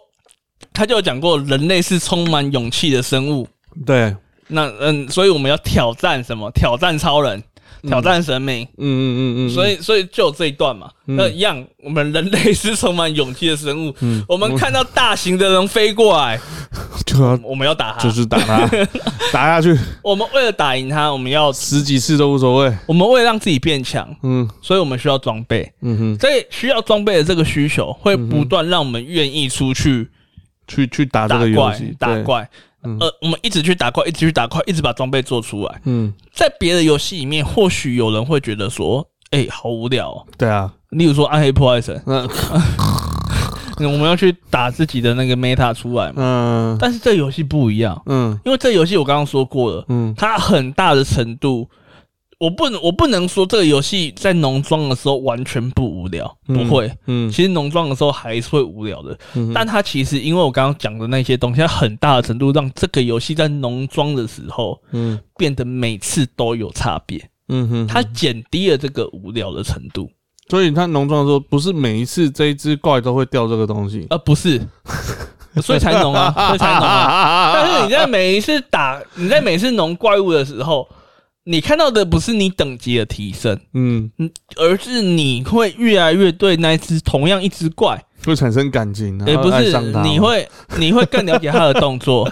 [0.73, 3.47] 他就有讲过，人类是充满勇气的生物，
[3.85, 4.13] 对，
[4.49, 6.51] 那嗯，所以我们要挑战什么？
[6.51, 7.41] 挑战超人，
[7.87, 8.63] 挑战神明。
[8.77, 10.89] 嗯嗯嗯嗯，所以，所以就有这一段嘛。
[11.07, 13.95] 嗯那一样，我们人类是充满勇气的生物。
[14.01, 16.39] 嗯我们看到大型的人飞过来，
[17.05, 17.99] 就要我们要打他。
[18.03, 18.67] 就是打他，
[19.33, 22.77] 打下去我们为了打赢他，我们要，十几次都无所谓。
[22.85, 25.71] 我们为了让自己变强，嗯所以我们需要装备。
[25.81, 30.07] 嗯哼，所以需要装备的这个需求，会不断让我们愿意出去
[30.67, 32.47] 去去打这个游戏，，打怪。
[32.83, 32.97] 嗯。
[32.99, 35.81] 呃，我们一直去打怪，一直去打怪，一直把装备做出来。
[35.85, 40.25] 嗯，在别的游戏里面，或许有人会觉得说，哎、好无聊、哦。
[40.37, 42.01] 对啊，例如说《暗黑破坏神。
[42.05, 42.27] 嗯》，
[43.87, 46.13] 我们要去打自己的那个 meta 出来嘛。
[46.17, 46.77] 嗯。
[46.79, 48.37] 但是这游戏不一样，嗯。
[48.45, 50.13] 因为这游戏我刚刚说过了，嗯。
[50.17, 51.69] 它很大的程度，
[52.39, 56.91] 我不能我不能说这个游戏在农庄的时候完全不无聊，嗯不会。
[57.05, 57.29] 嗯。
[57.29, 65.19] 其实农庄的时候还是会无聊的，嗯，但它其实因为我刚刚讲的那些东西，它很大的程度让这个游戏在农庄的时候嗯。
[65.37, 70.09] 变得每次都有差别，嗯哼，它减低了这个无聊的程度，
[70.49, 74.61] 所以他农庄说，不是每一次这一只怪都会掉这个东西，呃不是。
[75.63, 77.51] 所以才农啊，所以才农啊。
[77.53, 80.87] 但是你在每一次打，你在每次农怪物的时候，
[81.49, 84.11] 你看到的不是你等级的提升，嗯，
[84.55, 90.47] 而是你会越来越对那一只同样一只怪，会产生感情，也不是你会
[90.77, 92.31] 你会更了解它的动作，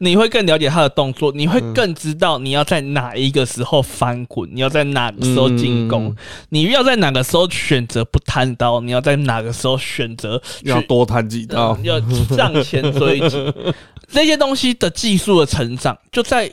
[0.00, 6.16] 你会更了解它的动作，你会更知道你要在哪一个时候翻滚，你要在哪个时候进攻，嗯。
[6.50, 11.70] 你要在哪个时候选择不贪刀，你要在哪个时候选择要多贪几刀。
[11.70, 12.00] 呃，要
[12.36, 13.54] 上前追击，
[14.12, 16.52] 这些东西的技术的成长，就在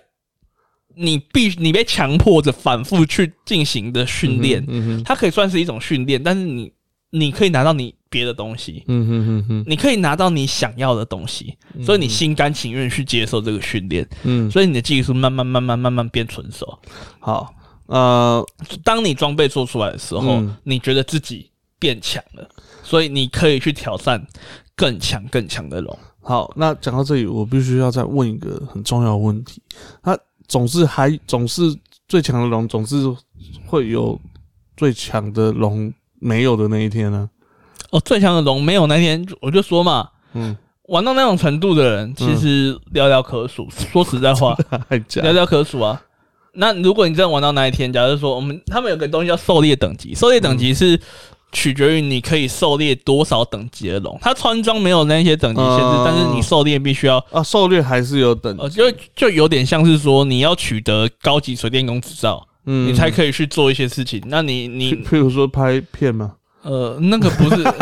[1.02, 4.66] 你必你被强迫着反复去进行的训练，
[5.06, 6.72] 它可以算是一种训练，但是你
[7.12, 16.78] 你可以拿到你别的东西，嗯哼哼哼，你可以拿到你想要的东西，所以你心甘情愿去接受这个训练，嗯，所以你的技术慢慢慢慢慢慢变成熟。
[17.20, 17.54] 好，
[17.86, 18.45] 呃，
[18.84, 22.47] 当你装备做出来的时候，嗯你觉得自己变强了，
[22.84, 24.22] 所以你可以去挑战
[24.76, 25.97] 更强更强的龙。
[26.22, 29.62] 好，那讲到这里，我必须要再问一个很重要的问题。
[30.04, 30.16] 它
[30.50, 31.62] 总是还总是
[32.10, 32.95] 最强的龙，总是
[33.66, 34.20] 会有
[34.76, 37.30] 最强的龙没有的那一天呢、
[37.91, 43.70] 哦，最强的龙没有那天，我就说嘛，嗯，玩到那种程度的人，其实寥寥可数。
[43.70, 44.58] 说实在话，
[44.89, 46.02] 还寥寥可数啊。
[46.54, 51.00] 那如果你真的玩到那一天，假如说我们他们有个东西叫狩猎等级，狩猎等级是
[51.52, 54.18] 取决于你可以狩猎多少等级的龙。
[54.22, 57.41] 它穿装没有那些等级限制，嗯但是你狩猎必须要，啊？
[57.43, 58.84] 狩猎还是有等，呃，就
[59.16, 64.22] 就有点像是说你要取得高级水电工执照，嗯你才可以去做一些事情。
[64.28, 66.34] 那你你譬譬如说拍片嘛，
[66.70, 67.64] 呃，那个不是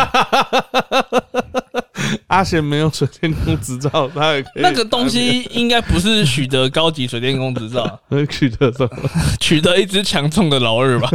[2.28, 8.90] 阿贤没有水电工执照，他也可以那个东西，应该不是取得高级水电工执照，会取得什么？
[9.42, 11.10] 取得一只强壮的老二吧。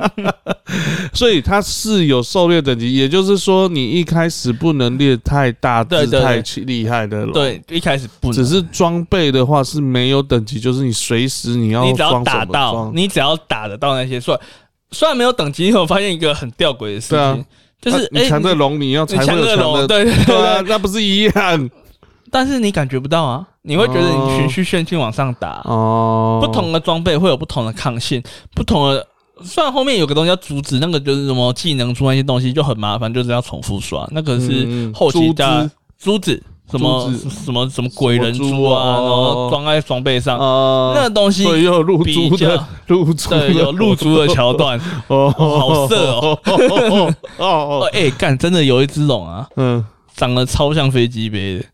[1.14, 7.32] 所以它是有狩猎等级，也就是说，你一开始不能猎太大只、对对对太气厉害的龙。
[7.32, 14.42] 对，一开始不能，只是装备的话是没有等级，就是你随时你要你只要打到，你只要打得到那些，虽然
[14.90, 17.44] 虽然没有等级，你有发现一个很吊诡的事情，
[17.80, 21.70] 就是啊你强的龙，你要强的龙，的，对对对对啊，那不是一样
[22.30, 26.40] 但是你感觉不到啊，你会觉得你循序渐进往上打，哦。
[26.44, 28.22] 不同的装备会有不同的抗性，
[28.54, 29.06] 不同的。
[29.44, 34.08] 虽然后面有个东西要阻止，那个就是什么技能出那些东西就很麻烦，就是要重复刷。
[34.10, 37.12] 那个是嗯后期珠加子珠子，什么
[37.44, 44.80] 什么什么鬼人珠啊，然后哦装在装备上，啊，那个东西所以又有露珠的露珠，对有露珠的桥段。
[45.08, 46.38] 哦，好色哦。
[46.44, 46.52] 哦
[46.90, 47.14] 哦。
[47.38, 47.46] 哦，
[47.86, 49.84] 哦，哎，干，真的有一只龙啊，嗯，
[50.16, 51.64] 长得超像飞机杯的。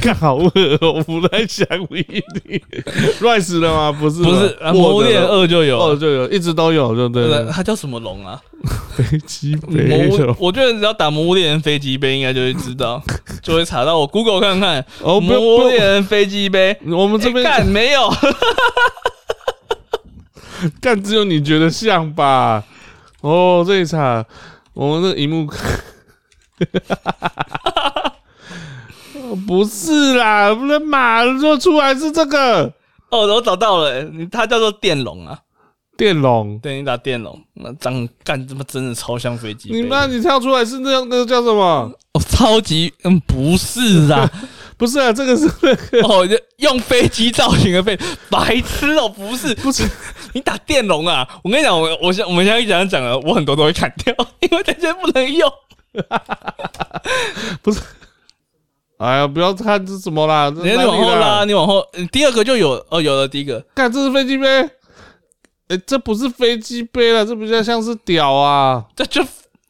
[0.00, 2.06] 看好恶哦，我不太想理
[2.48, 2.58] 你
[3.20, 3.92] ，Rise 了吗？
[3.92, 5.94] 不是吧，不是，啊魔物猎二就有。
[5.96, 7.46] 就有，一直都有，对不对对，？
[7.52, 8.40] 它叫什么龙啊？
[8.94, 13.02] 飞机杯物，我觉得只要打魔物猎人飞机杯，应该就会知道，
[13.42, 13.98] 就会查到。
[13.98, 18.10] 我 Google 看看，哦，不魔物猎，人飞机杯，我们这边哎干没有？
[20.80, 22.62] 干只有你觉得像吧？
[23.22, 24.24] 哦，这一场
[24.74, 25.50] 我们的荧幕，
[29.14, 32.64] 哦 不是啦，不能马说出来是这个
[33.08, 35.38] 哦，我找到了，你它叫做电龙啊。
[36.00, 36.58] 电龙。
[36.60, 39.68] 对你打电龙，那长干他妈真的超像飞机。
[39.70, 41.60] 你妈，你跳出来是那样，那个叫什么？
[42.14, 44.26] 哦，超级嗯，不是啊，
[44.78, 46.26] 不是啊，这个是那个哦，
[46.56, 47.98] 用飞机造型的飞，
[48.30, 49.86] 白痴哦，不是不是
[50.32, 51.28] 你打电龙啊！
[51.44, 55.52] 我跟你讲，我我现我们现在一讲讲了，我很多都会砍掉， 因为这些不能用。
[57.60, 57.80] 不是
[58.96, 64.46] 哎呀，不要看这什么啦，你你往后拉，你往后，嗯第二个就有哦，有了第一个，看这是飞机杯。
[65.70, 68.84] 哎、这不是飞机杯了，这比较像是屌啊！
[68.96, 69.22] 这就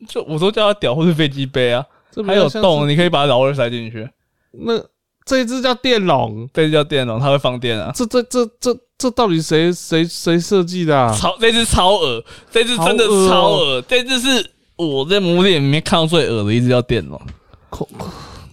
[0.09, 4.09] 就我都叫它屌或是飞机杯啊，这比还有洞，你可以把老二塞进去，
[4.53, 4.83] 那
[5.27, 7.93] 这一只叫电龙，这只叫电龙，它会放电啊。
[7.95, 11.15] 这这这这这到底谁谁谁设计的、啊？
[11.15, 17.21] 超这只超恶，这只真的超恶，这只是我在魔猎里面看到最恶的一只叫电龙。
[17.69, 17.87] 口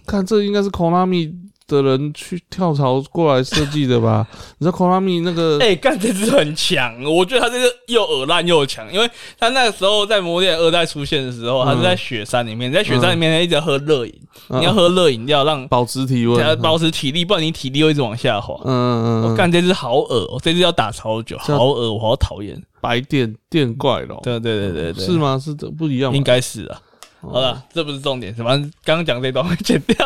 [0.06, 1.32] 看这应该是 Konami
[1.68, 4.26] 的人去跳槽过来设计的吧？
[4.58, 9.08] 你知道 Konami 那个、哎、干这只很强，我觉得他这个又恶烂又强，因为
[9.38, 14.14] 他那个时候在魔猎二代出现的时候，他是在雪山里面，在雪山里面他一直喝热饮，
[14.48, 18.54] 嗯你要喝热饮料让保持体温，保持体力，不然你体力会一直往下滑。
[18.64, 22.60] 嗯嗯嗯嗯，我干这只好恶哦，这只要打超久，好恶，我好讨厌。
[22.80, 25.10] 白电电怪咯，对对对对对，是？
[25.12, 25.36] 吗？
[25.42, 26.16] 是这不一样吧？
[26.16, 26.80] 应该是啊。
[27.20, 29.96] 哦好了，这不是重点，反正刚刚讲这段会剪掉，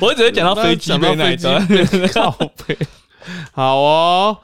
[0.00, 1.66] 我只会讲到飞机杯那一段。
[1.68, 2.38] 讲到。
[3.52, 4.36] 好哦，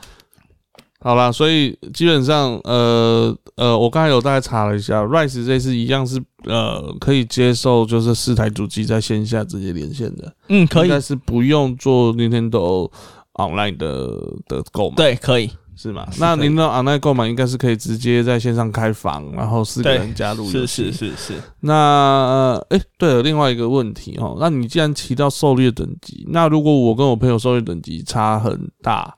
[1.00, 12.90] 好啦，所以基本上，呃呃，我刚才有大概查了一下，Rise 这次一样是呃可以接受，就是四台主机在线下直接连线的，嗯，可以但，是不用做 Nintendo
[13.34, 14.08] Online 的
[14.48, 15.50] 的购买，对，可以，
[15.82, 16.06] 是吗？
[16.18, 29.12] 那可以 Nintendo Online 购买应该是可以直接在线上开房，然后四个对人加入是，是是是，那呃，哎、对了，另外一个问题哦，那你既然提到狩猎等级，那如果我跟我朋友狩猎等级差很大，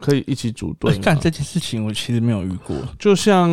[0.00, 0.96] 可以一起组队？
[0.96, 3.50] 干这件事情我其实没有遇过，就像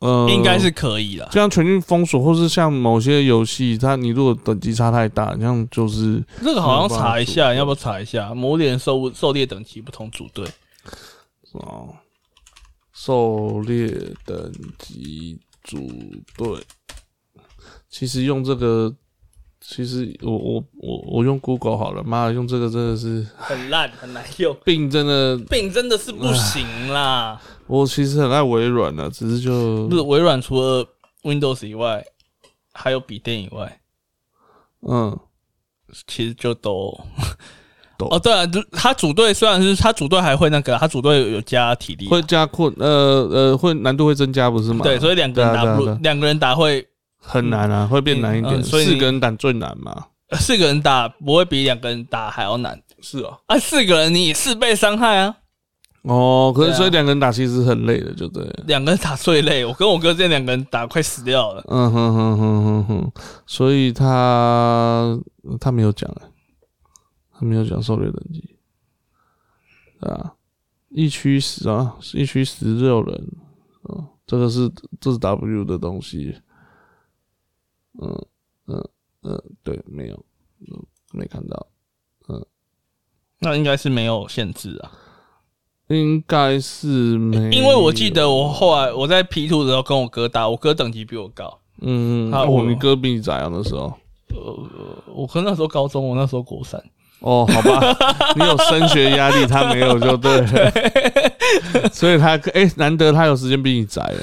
[0.00, 1.26] 呃，应该是可以啦。
[1.30, 8.34] 就像全境封锁，或是像某些游戏，它你如果等级差太大，像就是这个好像查一下，要不要查一下？
[8.34, 10.46] 魔猎狩狩猎等级不同组队，
[11.52, 11.94] 哦，
[12.92, 13.88] 狩猎
[14.24, 15.78] 等级组
[16.36, 16.62] 队，
[17.88, 18.94] 其实用这个。
[19.62, 24.56] 其实我我我我用 Google 好了，妈的，用这个真的是很烂，很难用。
[24.64, 27.38] 病，真的病真的是不行啦！
[27.66, 30.88] 我其实很爱微软的，只是就不是微软除了
[31.24, 32.02] Windows 以外，
[32.72, 33.82] 还有笔电以外，
[34.80, 35.20] 嗯，
[36.06, 36.98] 其实就都
[38.00, 44.80] 都哦，对啊，就他组队虽然是他组队还会那个，他组队有有加体力啊，会加困，呃呃，会难度会增加，不是吗？
[44.82, 45.64] 对，所以两个人打
[46.02, 46.86] 两个人打会
[47.18, 48.54] 很难啊，会变难一点。
[48.54, 50.04] 嗯所以四个人打最难嘛？
[50.38, 53.36] 四个人打不会比两个人打还要难是哦。
[53.46, 55.34] 啊，四个人你四倍伤害啊，
[56.02, 58.42] 哦，可是所以两个人打其实很累的，就对。
[58.66, 61.64] 两个人打最累，我跟我哥这两个人打快死掉了。
[61.68, 63.12] 嗯哼哼哼哼哼，
[63.44, 65.18] 所以他
[65.60, 66.28] 他没有讲哎，
[67.40, 68.54] 他没有讲狩猎等级，
[69.98, 70.34] 对啊，
[70.90, 73.32] 一区十啊，一区十六人，
[73.84, 76.36] 啊，这个是这是 W 的东西，
[77.98, 78.26] 嗯
[78.66, 78.88] 嗯
[79.22, 80.24] 嗯，对，没有，
[80.68, 81.66] 嗯，没看到，
[82.28, 82.44] 嗯
[83.38, 84.92] 那应该是没有限制啊，
[85.88, 91.58] 应该是没，因为我记得我后来我在 P two 的时候跟我哥打，我哥等级比我高。
[91.78, 93.90] 嗯，啊哦，我你哥比你咋样的时候。
[94.28, 94.68] 呃
[95.14, 96.78] 我哥那时候高中，我那时候国三。
[97.20, 97.96] 哦，好吧，
[98.36, 100.72] 你有升学压力，他没有就对了，
[101.92, 104.18] 所以他哎、难得他有时间比你宅了。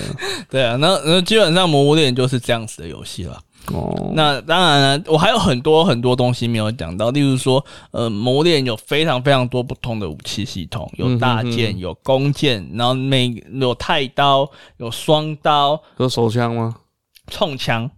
[0.49, 3.40] 对啊，那那基本上《魔物猎人》就是这样子的游戏了。
[3.74, 16.76] 哦，那当然了，我还有很多很多东西没有讲到，例如说，呃，《魔物猎人》有非常非常多不同的武器系统，有大剑，嗯哼哼有弓箭，然后每有太刀，有双刀、有手枪吗？
[17.30, 17.91] 冲枪，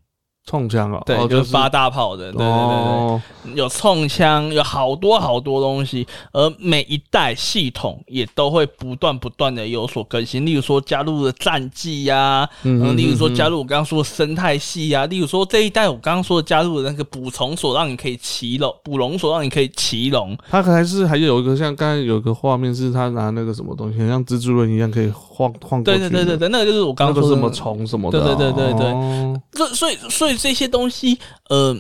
[0.46, 2.48] 冲枪啊，对，哦就是发大炮的，对对对对。
[2.48, 3.22] 哦，
[3.54, 10.44] 有冲枪，有好多好多东西，而每一代系统也都会不断不断的有所更新。
[10.46, 26.10] 例如说加入了战绩呀、嗯嗯，例如说嗯加入我刚刚说的生态系呀、例如说这一代我刚刚说的加入了那个捕虫所，让你可以骑龙，捕龙所让你可以骑龙，它还是还有一个像刚才有一个画面是他拿那个什么东西，像蜘蛛人一样可以晃晃过对去对。
[26.10, 28.36] 对对对对，那个就是我刚刚说的个什么虫什么的哦。
[28.36, 31.78] 对对对对对哦这所以所以这些东西，呃，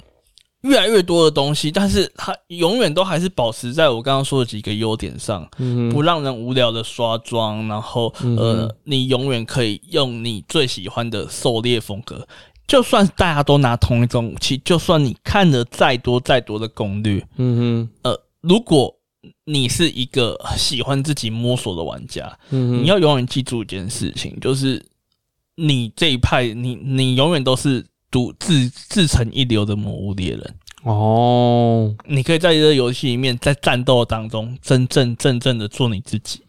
[0.61, 5.49] 越来越多的东西，但是它永远都还是保持在我刚刚说的几个优点上。
[5.57, 12.27] 嗯不让人无聊的刷装，然后嗯呃，你永远可以用你最喜欢的狩猎风格。
[12.67, 18.93] 就算大家都拿同一种武器，就算你看了再多再多的攻略，嗯哼呃，如果
[19.45, 24.85] 你是一个喜欢自己摸索的玩家，嗯，你要永远记住一件事情，就是
[25.55, 30.55] 你这一派，你你永远都是独自自成一流的魔物猎人。
[30.83, 36.41] 哦，你可以在这个游戏里面，在战斗当中，真正真正的做你自己。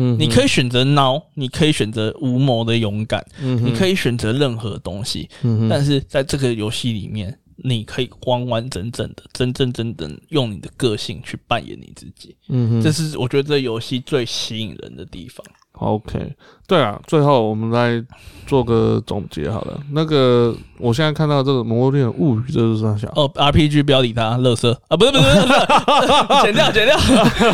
[0.00, 12.36] 嗯你可以选择孬，你可以选择无谋的勇敢，嗯你可以选择任何东西，嗯哼但是在这个游戏里面，你可以完完整整的、真真正正用你的个性去扮演你自己。
[12.48, 15.44] 嗯哼这是我觉得这游戏最吸引人的地方。
[15.74, 16.34] OK，
[16.66, 18.04] 对啊，最后我们来
[18.48, 19.78] 做个总结好了。
[19.92, 23.06] 那个，我现在看到这个《魔物猎人物语》，这是啥小？
[23.14, 26.96] 哦，RPG 不要理他，乐色啊，不是不是不是， 剪掉剪掉、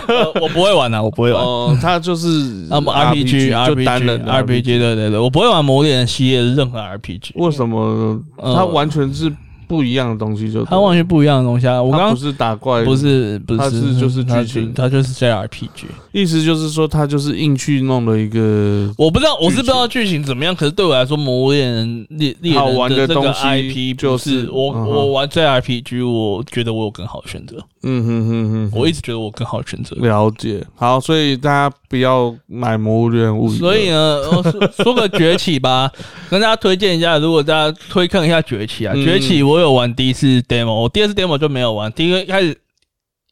[0.09, 1.43] 呃我不会玩啊，我不会玩。
[1.43, 8.19] 哦，它就是啊，RPG 就单人 RPG 对对对，我不会玩魔猎人系列的任何 RPG，为什么？
[8.39, 9.31] 呃它完全是
[9.75, 10.65] 不一样的东西就？
[10.65, 11.83] 它完全不一样的东西啊！
[11.83, 15.87] 我刚刚不是打怪，不，是不是它是就是剧情它就是 JRPG。
[16.13, 29.97] 意思就是说它就是硬去弄了一个我不知道，我是不知道剧情怎么样，可是对我来说，《魔物猎人猎猎人》好玩的这个东西 IP 就是是我嗯我玩 JRPG，我觉得我有更好的选择，嗯哼哼哼哼，我一直觉得我更好的选择。
[29.97, 30.65] 了解。
[30.77, 33.57] 好，所以大家不要买《魔物猎人物语》。
[33.61, 35.89] 所以呢，呃 说说个崛起吧，
[36.29, 37.19] 跟大家推荐一下。
[37.19, 41.93] 如果大家推坑一下崛起啊，嗯崛起我有玩第一次 demo，我第二次 demo 就没有玩。
[41.93, 42.59] 第一个一开始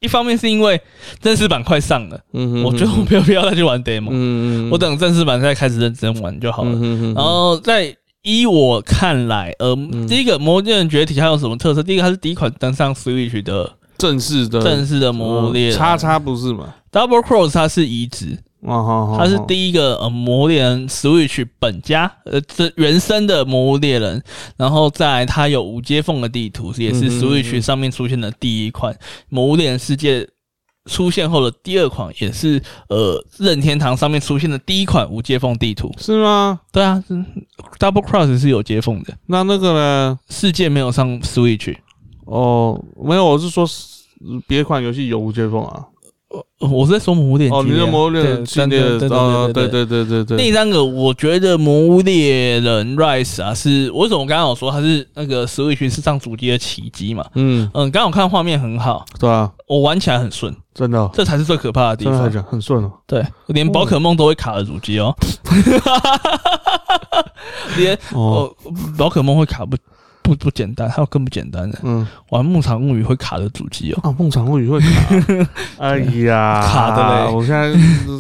[0.01, 0.81] 一方面是因为
[1.21, 6.71] 正式版快上了，嗯哼，我觉得我没有必要再去玩 demo，、嗯嗯，我等正式版再开始认真玩就好了。
[7.17, 9.75] 然后在依我看来，呃，
[10.09, 11.83] 第一个《魔物猎人崛起》它有什么特色？
[11.83, 13.69] 第一个，它是第一款登上 Switch 的
[13.99, 15.77] 正式的正式的魔物猎人。
[15.77, 24.23] 叉叉不是吗？Double Cross 它是移植，哦好好，它是第一个呃魔物猎人 Switch 本家呃这原生的魔物猎人，
[24.57, 28.97] 然后再来它有无接缝的地图，也是 Switch 上面出现的第一款
[29.29, 30.29] 魔物猎人世界。
[30.87, 35.89] 出现后的第二款也是呃任天堂上面出现的第一款无接缝地图。
[35.97, 36.59] 是吗？
[36.73, 37.15] 对啊是
[37.79, 40.19] ，Double Cross 是有接缝的，那那个呢？
[40.29, 41.77] 世界没有上 Switch。
[42.25, 43.65] 哦，没有，我是说
[44.49, 45.87] 别款游戏有无接缝啊。
[46.61, 47.63] 我是在说魔物猎人哦。
[47.63, 57.25] 你的魔物猎人对系列对对对哦，对对对第三个，我觉得《魔物猎人 Rise》啊，是为什么我刚刚有说它是那个 Switch 是上主机的奇迹嘛？
[57.35, 62.31] 嗯，嗯，刚刚我看画面很好，对啊，我玩起来很顺，真的哦，这才是最可怕的地方。
[62.45, 62.93] 很顺哦。
[63.07, 65.15] 对，连宝可梦都会卡的主机哦，
[67.77, 68.55] 连哦，哦，
[68.97, 69.77] 宝可梦会卡不
[70.35, 74.01] 不不简单，还有更不简单的，嗯，玩牧场物语会卡的主机哦。
[74.03, 74.89] 啊， 牧场物语会卡，
[75.79, 77.73] 哎呀，卡的嘞我现在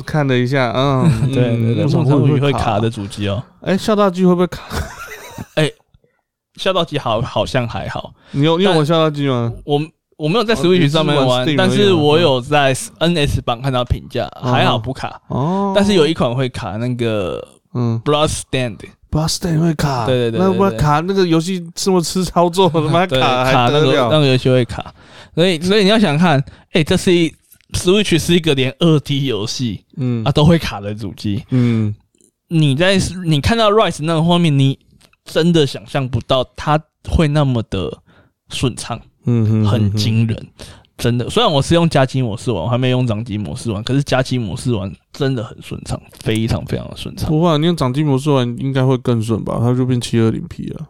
[0.07, 2.91] 看了一下，嗯，对对对，嗯牧场物语会卡卡的。
[2.91, 3.43] 主机哦。
[3.63, 4.63] 哎，笑大机会不会卡？
[6.57, 9.51] 下到机好好像还好，你有你有玩笑大机吗？
[9.65, 9.81] 我
[10.19, 15.19] 我没有在哦 Switch 上面玩，但是我有在 NS 榜看到评价，还好不卡。
[15.29, 17.43] 哦，但是有一款会卡那个
[17.75, 18.77] 嗯 Bloodstand，
[19.13, 23.93] ，Blast 会卡，对对对对那不对卡那个游戏这么吃操作，他妈对，卡卡那个？
[24.11, 24.93] 那个游戏会卡，
[25.35, 27.33] 所以所以你要想看，哎，这是一
[27.75, 30.25] Switch 是一个连二 D 游戏嗯。
[30.25, 31.95] 啊都会卡的主机，嗯，
[32.49, 34.79] 你在你看到 Rise 那个画面，你
[35.25, 37.99] 真的想象不到它会那么的
[38.49, 39.01] 顺畅。
[39.25, 40.47] 嗯哼，很惊人，
[41.03, 41.29] 真的。
[41.29, 47.29] 虽然我是用加机模式玩，我还没用掌机模式玩，可是加机模式玩真的很顺畅，非常非常的顺畅。
[47.29, 49.57] 不会啊，你用掌机模式玩应该会更顺吧？
[49.59, 50.87] 它就变七二零 P 了。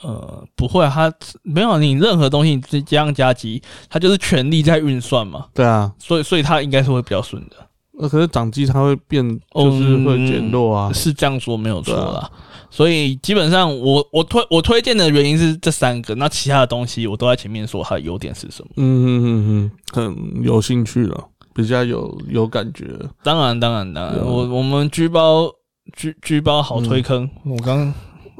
[0.00, 1.12] 呃，不会啊，它
[1.42, 3.60] 没有你任何东西你加上加机，
[3.90, 7.56] 它就是全力在运算嘛，对啊，所以所以它应该是会比较顺的，
[7.98, 10.92] 呃，可是掌机它会变，就是会减弱啊。
[10.92, 12.30] 是这样说没有错对啦。
[12.70, 18.68] 所以基本上我我推我推荐的原因是这三个，那其他的东西我都在前面说它的优点是什么。
[18.76, 23.10] 嗯嗯嗯嗯，很有兴趣了，比较有有感觉了。
[23.22, 25.50] 当然当然当然，我我们居包
[25.96, 27.92] 居居包好推坑，我刚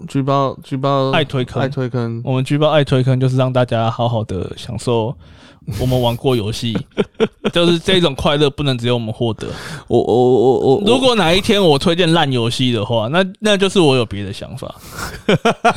[0.07, 5.17] 举报举报爱推坑爱推坑，我们举报爱推坑，就是让大家好好的享受
[5.81, 6.77] 我们玩过游戏，
[7.53, 9.47] 就是这种快乐不能只有我们获得。
[9.87, 14.75] 我我我我，如果哪一天我推荐烂游戏的话，那那就是我有别的想法。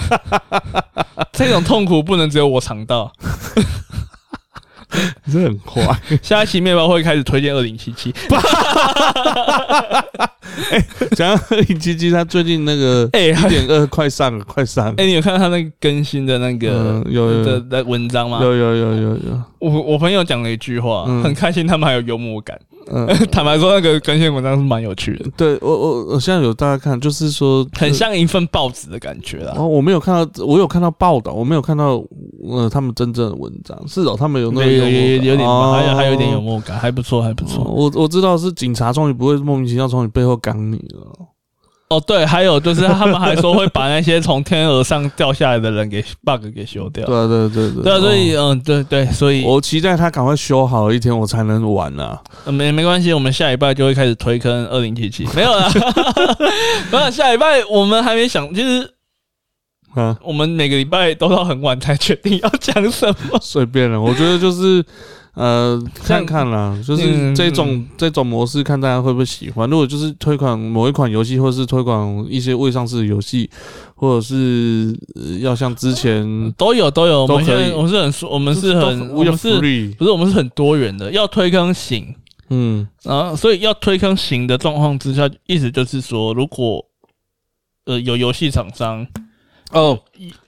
[1.33, 3.11] 这种痛苦不能只有我尝到。
[5.25, 8.13] 你是很坏， 下一期面包会开始推荐二零七七。
[11.15, 18.39] 讲到二零七七，他最近那个哎一点二快上了，快上了哎，，你有看到他那个更新的那个嗯有有的的文章吗？
[18.43, 22.59] 有有有有有，我我朋友讲了一句话，嗯很开心，他们还有幽默感。
[22.93, 29.53] 嗯， 坦白说，那个更新文章是蛮有趣的，对我我我现在有大家看，就是说很像一份报纸的感觉啦。
[29.57, 32.03] 哦，我没有看到，我有看到报道，我没有看到
[32.43, 33.77] 呃他们真正的文章。
[33.87, 37.63] 是哦，他们有那个有有有有点，哦还有还有一点幽默感，还不错，还不哦错。
[37.63, 41.07] 我我知道是警察终于不会莫名其妙从你背后刚你了。
[41.91, 47.05] 哦，对，还有就是他们还说会把那些从天而上掉下来的人给 bug 给修掉。
[47.05, 52.21] 对啊对对对对啊，所以哦嗯，对对，所以我期待他赶快修好一天，我才能玩啊。
[52.45, 55.69] 呃没没关系，我们下礼拜就会开始推坑二零七七，没有啦，
[56.91, 58.89] 没有，下礼拜我们还没想，就是
[59.93, 63.37] 啊，我们每个礼拜都到很晚才决定要讲什么。
[63.43, 64.83] 随便了，我觉得就是
[65.33, 69.69] 呃看看啦，就是嗯这种这种模式，看大家会不会喜欢。
[69.69, 73.49] 如果就是推广某一款游戏，或是推广一些未上市的游戏，
[73.95, 77.71] 或者是呃要像之前都有都有，我们都可以。
[77.71, 79.59] 我们是很我们是很我们是
[79.97, 82.13] 不是我们是很多元的，要推坑行，
[82.49, 82.85] 嗯。
[83.03, 86.85] 然后所以要推坑行的状况之下，意思就是说，如果
[87.85, 89.07] 呃有游戏厂商
[89.71, 89.97] 哦，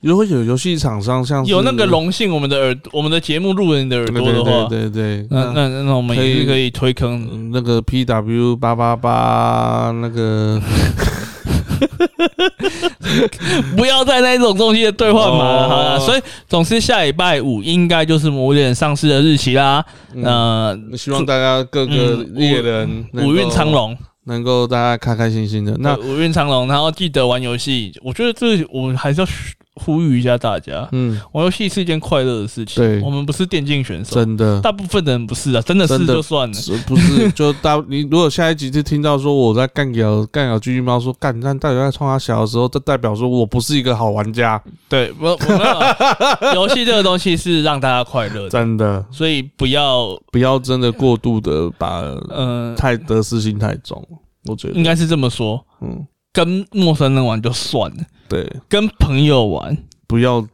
[0.01, 7.27] 如果有游戏厂商像有那个荣幸我们的耳我们的节目录人的耳朵的话，对对对，那那那我们也是可以可以推坑。
[7.31, 10.59] 嗯那个 PW 八八八那个
[13.77, 15.99] 不要在那种东西的兑换码了，哦好了。
[15.99, 19.85] 所以总之下礼拜五应该就是《魔物猎人》上市的日期啦。
[20.13, 23.95] 嗯呃，希望大家各个嗯猎人五运昌隆，
[24.25, 25.75] 能够大家开开心心的。
[25.79, 27.91] 那五运长龙，然后记得玩游戏。
[28.01, 29.27] 我觉得这我们还是要
[29.75, 32.83] 呼吁一下大家，嗯，玩游戏是一件快乐的事情。
[32.83, 34.61] 对我们不是电竞选手，真的。
[34.61, 36.53] 大部分的人不是啊，真的是就算了。
[36.53, 54.07] 是不是就大你如果下一集就听到说我在干掉干掉狙击猫说干，但代表在冲他小的时候，这代表说我不是一个好玩家，对，我我没有啊游戏这个东西是让大家快乐的，真的所以不要不要真的过度的把嗯、太得失心太重，
[54.45, 57.97] 我觉得应该是这么说，嗯跟陌生人玩就算了，
[58.27, 59.77] 对，跟朋友玩。
[60.07, 60.45] 不要。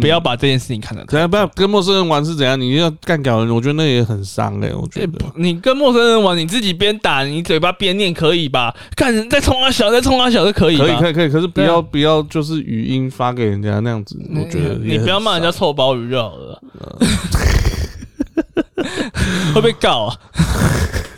[0.00, 8.72] 不要把这件事情看得太怎样不要跟陌生人玩是怎样，你要干掉人，我觉得那也很伤哎、我觉欸得不你跟陌生人玩，你自己边打，你嘴巴边念可以吧？
[8.94, 10.78] 干再冲他小，再冲他小就可以？
[10.78, 16.62] 可以可以可以，可是不要不要就是语音发给人家那样子，我觉得你不要骂人家臭鲍鱼就好了，
[19.52, 20.16] 会被告啊。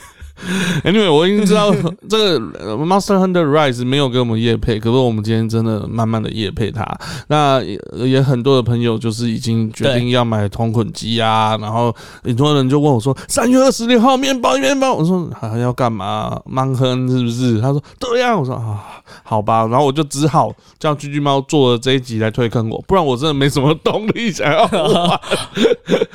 [0.84, 1.72] Anyway，我已经知道
[2.08, 2.40] 这个
[2.76, 6.84] Monster Hunter Rise 没有给我们夜配，可是我们今天真的慢慢的夜配它。
[7.28, 11.94] 那也也很多的朋友就是已经决定要买同捆机啊，然后
[12.24, 16.40] 很多人就问我说：“三月二十六号面包面包。”我说：“还要干嘛？
[16.50, 18.82] 盲亨是不是？”他说：“对呀、我说：“啊，
[19.22, 25.20] 好吧。”然后我就只好叫居居猫做了这一集来推坑我，不然我真的没什么动力想要玩。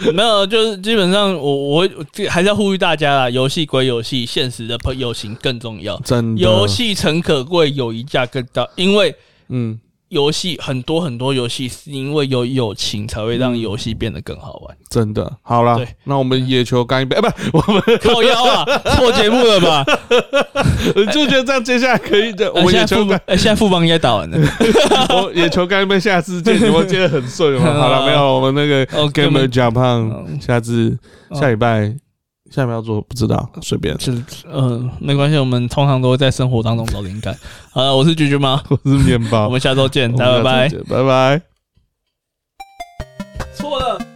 [0.13, 5.99] 没有，就是基本上我我这还是要呼吁大家啦，游戏归游戏，现实的朋友情更重要。
[6.05, 9.13] 真的，游戏诚可贵，友谊价更高，因为
[9.49, 9.79] 嗯，
[10.09, 14.77] 游戏很多很多游戏是因为有友情才会让游戏变得更好玩。
[14.89, 17.27] 真的好了对，那我们野球干一杯，哎，不，
[17.59, 18.65] 我们靠腰啊，
[18.95, 19.85] 错节目了吧？
[20.95, 22.49] 我就觉得这样接下来可以的。
[22.53, 24.37] 我呃们现在副野球干，呃现在副帮应该打完了。
[25.11, 26.57] 我野球干一杯，下次见。
[26.71, 27.73] 我接得很顺嘛。
[27.73, 30.97] 好了，没有，我们那个哦 Gamer 根 Japan，嗯下次
[31.29, 31.93] 哦下礼拜
[32.51, 33.95] 下礼拜要做不知道，随便。
[33.97, 37.37] 就是嗯，没关系，我们通常都会在生活当中找灵感。
[37.71, 41.41] 好了，我是橘橘猫，我是面包， 我们下周见，拜拜拜拜。
[43.55, 44.06] 错了。